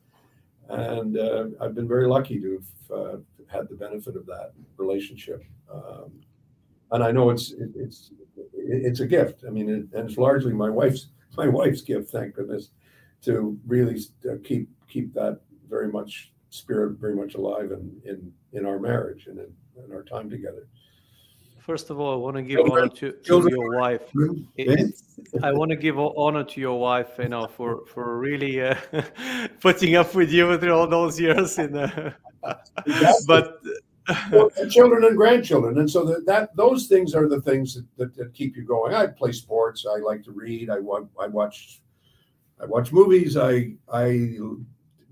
[0.68, 3.16] and uh, I've been very lucky to have uh,
[3.48, 5.44] had the benefit of that relationship.
[5.72, 6.12] Um,
[6.90, 8.10] and I know it's it, it's
[8.54, 9.44] it's a gift.
[9.46, 12.70] I mean, it, and it's largely my wife's my wife's gift, thank goodness,
[13.22, 14.00] to really
[14.30, 19.26] uh, keep keep that very much spirit very much alive in in in our marriage
[19.26, 19.52] and in,
[19.84, 20.68] in our time together.
[21.64, 24.02] First of all, I want to give honor to, to your wife.
[25.42, 28.74] I want to give honor to your wife, you know, for for really uh,
[29.60, 31.58] putting up with you through all those years.
[31.58, 32.14] In the,
[33.26, 33.62] but
[34.30, 38.14] well, children and grandchildren, and so that, that those things are the things that, that,
[38.14, 38.92] that, keep you going.
[38.92, 39.86] I play sports.
[39.90, 40.68] I like to read.
[40.68, 41.06] I watch.
[41.18, 41.80] I watch.
[42.60, 43.38] I watch movies.
[43.38, 44.36] I I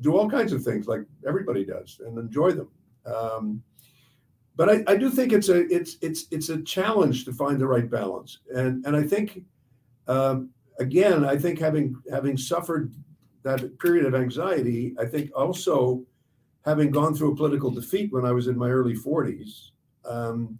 [0.02, 2.68] do all kinds of things like everybody does, and enjoy them.
[3.06, 3.62] Um,
[4.56, 7.66] but I, I do think it's a it's it's it's a challenge to find the
[7.66, 9.42] right balance, and and I think
[10.08, 12.92] um, again I think having having suffered
[13.42, 16.04] that period of anxiety, I think also
[16.64, 19.70] having gone through a political defeat when I was in my early 40s
[20.04, 20.58] um,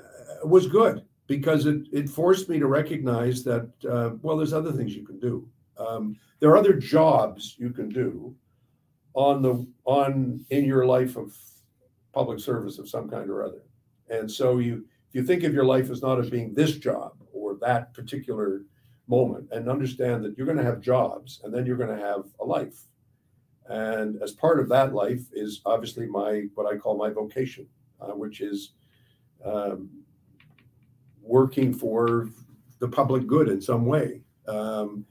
[0.00, 4.72] uh, was good because it it forced me to recognize that uh, well there's other
[4.72, 5.46] things you can do.
[5.76, 8.34] Um, there are other jobs you can do
[9.14, 11.36] on the on in your life of
[12.12, 13.62] public service of some kind or other.
[14.10, 17.12] And so you if you think of your life as not as being this job
[17.32, 18.62] or that particular
[19.06, 22.24] moment and understand that you're going to have jobs and then you're going to have
[22.40, 22.82] a life.
[23.66, 27.66] And as part of that life is obviously my what I call my vocation,
[28.00, 28.72] uh, which is
[29.44, 29.90] um,
[31.22, 32.28] working for
[32.78, 34.22] the public good in some way.
[34.46, 35.04] Um,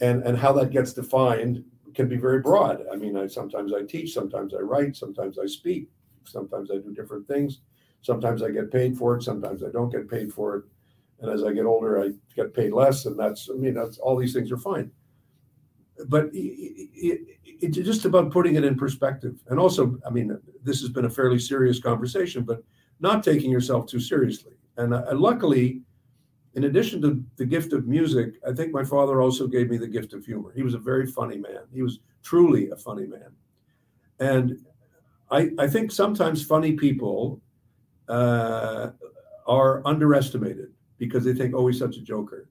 [0.00, 2.84] and and how that gets defined can be very broad.
[2.92, 5.88] I mean, I sometimes I teach, sometimes I write, sometimes I speak,
[6.28, 7.60] Sometimes I do different things.
[8.02, 9.22] Sometimes I get paid for it.
[9.22, 10.64] Sometimes I don't get paid for it.
[11.20, 13.06] And as I get older, I get paid less.
[13.06, 14.90] And that's, I mean, that's all these things are fine.
[16.08, 19.36] But it, it, it's just about putting it in perspective.
[19.48, 22.62] And also, I mean, this has been a fairly serious conversation, but
[23.00, 24.52] not taking yourself too seriously.
[24.76, 25.80] And uh, luckily,
[26.54, 29.86] in addition to the gift of music, I think my father also gave me the
[29.86, 30.52] gift of humor.
[30.54, 31.60] He was a very funny man.
[31.72, 33.30] He was truly a funny man.
[34.20, 34.64] And
[35.30, 37.40] I, I think sometimes funny people
[38.08, 38.90] uh,
[39.46, 42.48] are underestimated because they think, oh, he's such a joker.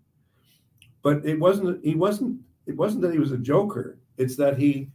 [1.02, 1.84] But it wasn't.
[1.86, 2.40] He wasn't.
[2.66, 4.00] It wasn't that he was a joker.
[4.18, 4.90] It's that he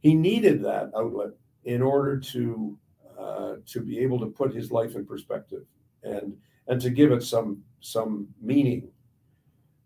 [0.00, 1.30] he needed that outlet
[1.64, 2.78] in order to
[3.18, 5.64] uh, to be able to put his life in perspective
[6.02, 6.36] and
[6.68, 8.88] and to give it some some meaning.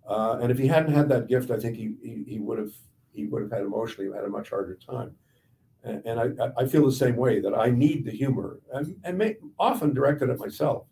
[0.09, 2.73] Uh, and if he hadn't had that gift, I think he, he, he would have
[3.13, 5.15] he would have had emotionally had a much harder time.
[5.83, 6.29] And, I,
[6.59, 10.39] I feel the same way that I need the humor and, and often directed at
[10.39, 10.87] myself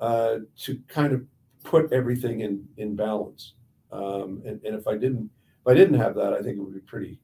[0.00, 1.24] uh, to kind of
[1.64, 3.54] put everything in, in balance.
[3.90, 6.74] Um, and, and if I didn't If I didn't have that, I think it would
[6.74, 7.18] be pretty,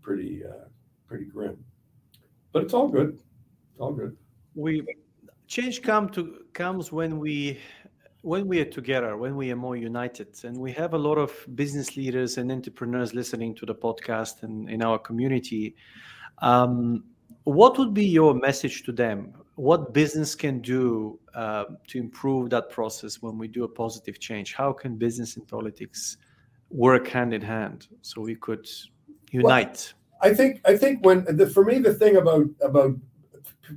[0.00, 0.66] pretty, uh,
[1.06, 1.56] pretty grim.
[2.52, 3.18] But it's all good.
[3.70, 4.16] It's all good.
[4.54, 4.82] We
[5.46, 7.58] change come to comes when we
[8.22, 11.30] when we are together, when we are more united, and we have a lot of
[11.54, 15.74] business leaders and entrepreneurs listening to the podcast and in our community.
[16.38, 17.04] Um,
[17.44, 19.34] what would be your message to them?
[19.56, 24.54] What business can do uh, to improve that process when we do a positive change?
[24.54, 26.16] How can business and politics
[26.70, 28.68] work hand in hand so we could
[29.30, 29.92] unite?
[30.22, 32.96] Well, I think I think when the, for me the thing about about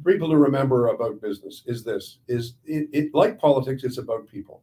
[0.05, 4.61] people to remember about business is this is it, it like politics it's about people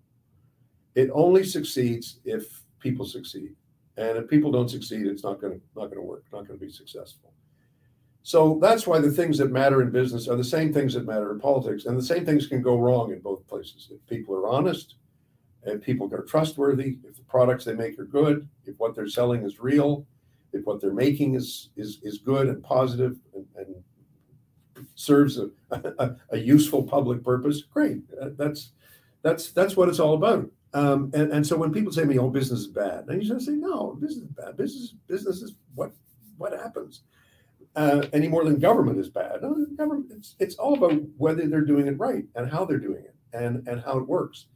[0.94, 3.54] it only succeeds if people succeed
[3.96, 6.58] and if people don't succeed it's not going to not going to work not going
[6.58, 7.32] to be successful
[8.22, 11.32] so that's why the things that matter in business are the same things that matter
[11.32, 14.48] in politics and the same things can go wrong in both places if people are
[14.48, 14.96] honest
[15.64, 19.42] and people are trustworthy if the products they make are good if what they're selling
[19.42, 20.06] is real
[20.52, 23.74] if what they're making is is is good and positive and, and
[24.94, 28.02] serves a, a, a, useful public purpose, great.
[28.20, 28.70] Uh, that's
[29.22, 30.50] that's that's what it's all about.
[30.74, 33.28] Um, and, and so when people say to me, "Oh, business is bad," and you
[33.28, 34.56] just say, "No, business is bad.
[34.56, 35.92] Business business is what
[36.38, 37.02] what happens."
[37.74, 39.40] Uh, any more than government is bad.
[39.40, 43.04] No, government, it's, it's all about whether they're doing it right and how they're doing
[43.04, 44.46] it and, and how it works.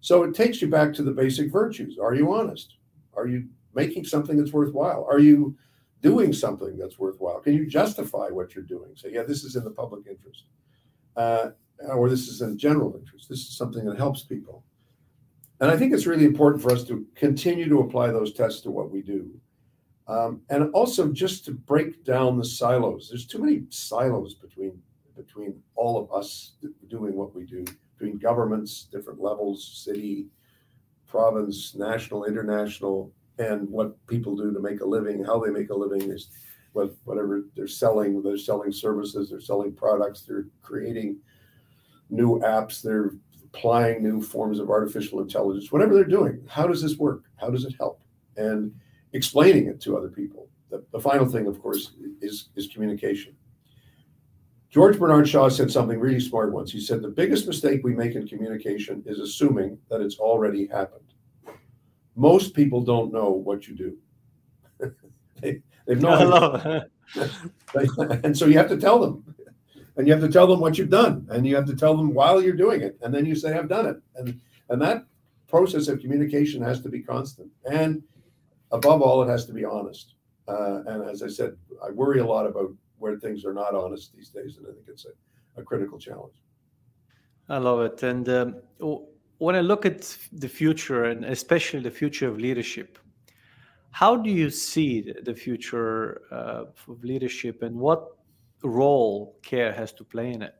[0.00, 1.98] So it takes you back to the basic virtues.
[1.98, 2.74] Are you honest?
[3.16, 5.06] Are you making something that's worthwhile?
[5.08, 5.56] Are you
[6.02, 7.40] doing something that's worthwhile?
[7.40, 8.90] Can you justify what you're doing?
[8.96, 10.44] Say, yeah, this is in the public interest,
[11.16, 11.50] uh,
[11.88, 13.28] or this is in general interest.
[13.28, 14.64] This is something that helps people.
[15.60, 18.70] And I think it's really important for us to continue to apply those tests to
[18.70, 19.30] what we do.
[20.06, 23.08] Um, and also just to break down the silos.
[23.08, 24.80] There's too many silos between
[25.16, 26.52] between all of us
[26.88, 27.64] doing what we do,
[27.96, 30.26] between governments, different levels, city,
[31.06, 35.74] province, national, international, and what people do to make a living, how they make a
[35.74, 36.28] living is
[36.72, 38.22] what whatever they're selling.
[38.22, 41.18] They're selling services, they're selling products, they're creating
[42.10, 43.12] new apps, they're
[43.44, 46.44] applying new forms of artificial intelligence, whatever they're doing.
[46.48, 47.24] How does this work?
[47.36, 48.02] How does it help?
[48.36, 48.74] And
[49.14, 50.48] explaining it to other people.
[50.70, 53.34] The, the final thing, of course, is, is communication.
[54.68, 56.70] George Bernard Shaw said something really smart once.
[56.70, 61.14] He said, The biggest mistake we make in communication is assuming that it's already happened
[62.16, 63.96] most people don't know what you do.
[65.40, 66.82] they, they've no
[68.24, 69.34] and so you have to tell them.
[69.96, 71.26] And you have to tell them what you've done.
[71.30, 72.98] And you have to tell them while you're doing it.
[73.02, 73.96] And then you say, I've done it.
[74.16, 75.04] And and that
[75.46, 77.48] process of communication has to be constant.
[77.70, 78.02] And
[78.74, 80.14] above all, it has to be honest.
[80.48, 84.12] Uh, and as I said, I worry a lot about where things are not honest
[84.14, 84.58] these days.
[84.58, 86.34] And I think it's a, a critical challenge.
[87.48, 88.02] I love it.
[88.02, 88.56] And um,
[89.38, 92.98] when I look at the future and especially the future of leadership,
[93.90, 98.08] how do you see the future uh, of leadership and what
[98.64, 100.54] role care has to play in it?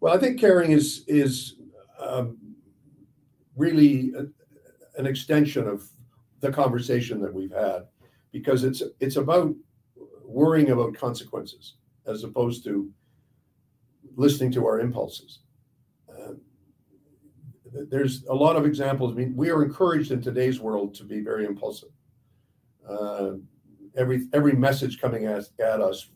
[0.00, 1.56] Well, I think caring is is
[1.98, 2.38] um,
[3.56, 4.24] really a,
[4.98, 5.88] an extension of
[6.40, 7.86] the conversation that we've had,
[8.32, 9.54] because it's it's about
[10.24, 11.74] worrying about consequences
[12.06, 12.90] as opposed to
[14.16, 15.40] listening to our impulses
[17.72, 19.12] there's a lot of examples.
[19.12, 21.90] I mean, we are encouraged in today's world to be very impulsive.
[22.88, 23.32] Uh,
[23.96, 26.10] every every message coming at, at us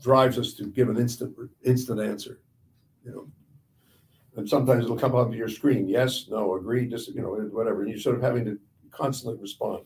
[0.00, 2.40] drives us to give an instant instant answer.
[3.04, 3.28] You know,
[4.40, 7.82] and sometimes it'll come up your screen: yes, no, agree, just you know, whatever.
[7.82, 8.58] And you're sort of having to
[8.90, 9.84] constantly respond.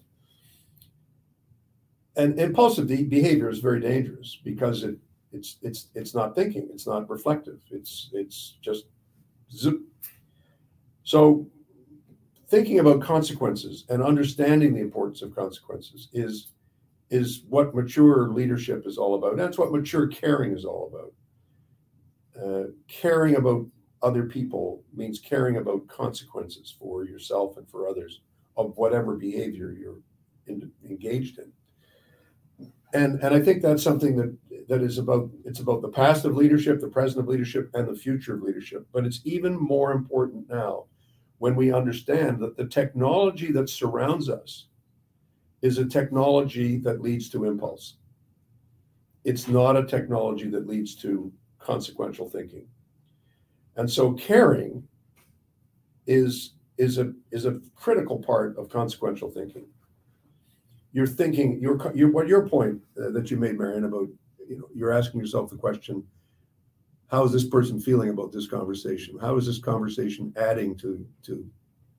[2.17, 4.97] And impulsive behavior is very dangerous because it
[5.33, 8.85] it's it's it's not thinking, it's not reflective, it's it's just
[9.53, 9.81] Zip.
[11.03, 11.49] So,
[12.49, 16.53] thinking about consequences and understanding the importance of consequences is
[17.11, 19.37] is what mature leadership is all about.
[19.37, 21.13] That's what mature caring is all about.
[22.41, 23.67] Uh, caring about
[24.05, 28.21] other people means caring about consequences for yourself and for others
[28.57, 29.99] of whatever behavior you're
[30.47, 31.51] in, engaged in
[32.95, 34.35] and and I think that's something that
[34.69, 37.99] that is about it's about the past of leadership, the present of leadership, and the
[37.99, 38.87] future of leadership.
[38.93, 40.85] But it's even more important now
[41.39, 44.67] when we understand that the technology that surrounds us
[45.61, 47.97] is a technology that leads to impulse.
[49.25, 52.67] It's not a technology that leads to consequential thinking.
[53.77, 54.87] And so caring
[56.07, 59.67] is is a is a critical part of consequential thinking
[60.95, 64.09] you're thinking your your what your point uh, that you made, Marian, about
[64.49, 66.05] you know you're asking yourself the question,
[67.09, 69.19] how is this person feeling about this conversation?
[69.21, 71.45] How is this conversation adding to to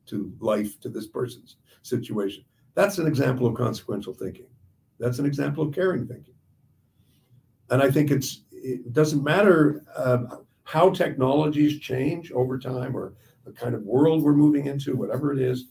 [0.08, 2.46] to life to this person's situation.
[2.74, 4.48] That's an example of consequential thinking.
[4.98, 6.36] That's an example of caring thinking.
[7.70, 13.14] And I think it's it doesn't matter um, how technologies change over time or
[13.46, 15.68] the kind of world we're moving into, whatever it is,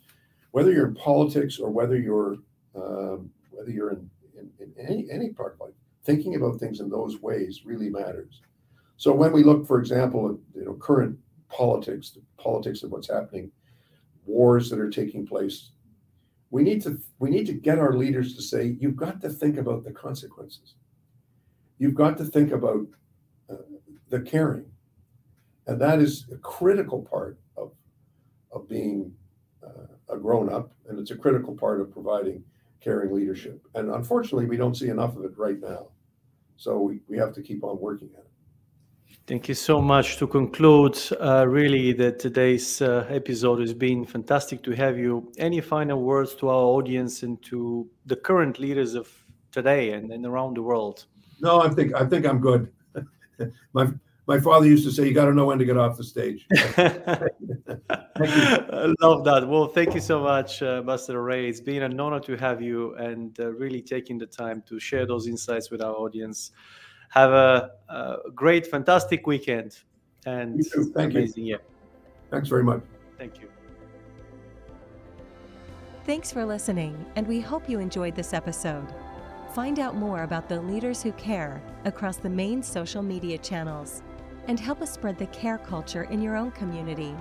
[0.53, 2.39] whether you're in politics or whether you're
[2.77, 5.75] um, whether you're in, in, in, any any part of life,
[6.05, 8.41] thinking about things in those ways really matters.
[8.97, 11.19] So when we look, for example, at you know current
[11.49, 13.51] politics, the politics of what's happening,
[14.27, 15.71] wars that are taking place,
[16.51, 19.59] we need to we need to get our leaders to say, you've got to think
[19.59, 20.75] about the consequences.
[21.79, 22.87] You've got to think about
[23.51, 23.57] uh,
[24.09, 24.67] the caring,
[25.67, 27.73] and that is a critical part of
[28.53, 29.13] of being
[29.63, 32.45] uh, a grown up, and it's a critical part of providing
[32.81, 33.67] caring leadership.
[33.75, 35.89] And unfortunately, we don't see enough of it right now.
[36.57, 38.31] So we, we have to keep on working at it.
[39.27, 40.19] Thank you so much.
[40.19, 45.33] To conclude, uh, really, that today's uh, episode has been fantastic to have you.
[45.39, 49.09] Any final words to our audience and to the current leaders of
[49.51, 51.07] today and, and around the world?
[51.41, 52.71] No, I think I think I'm good.
[53.73, 53.87] my
[54.27, 56.47] my father used to say, "You got to know when to get off the stage."
[58.17, 59.47] I love that.
[59.47, 61.49] Well, thank you so much, uh, Master Rae.
[61.49, 65.05] It's been an honor to have you and uh, really taking the time to share
[65.07, 66.53] those insights with our audience.
[67.11, 69.79] Have a, a great, fantastic weekend
[70.27, 70.65] and
[70.95, 71.49] Thank amazing you.
[71.51, 71.61] year.
[72.31, 72.83] Thanks very much.
[73.19, 73.49] Thank you.
[76.07, 78.87] Thanks for listening, and we hope you enjoyed this episode.
[79.55, 84.03] Find out more about the leaders who care across the main social media channels
[84.49, 87.15] and help us spread the care culture in your own community.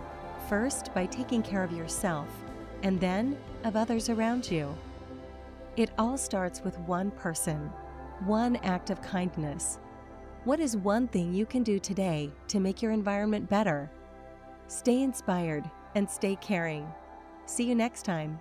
[0.50, 2.28] First, by taking care of yourself,
[2.84, 4.76] and then of others around you.
[5.78, 7.72] It all starts with one person,
[8.26, 9.80] one act of kindness.
[10.44, 13.90] What is one thing you can do today to make your environment better?
[14.68, 16.86] Stay inspired and stay caring.
[17.46, 18.40] See you next time.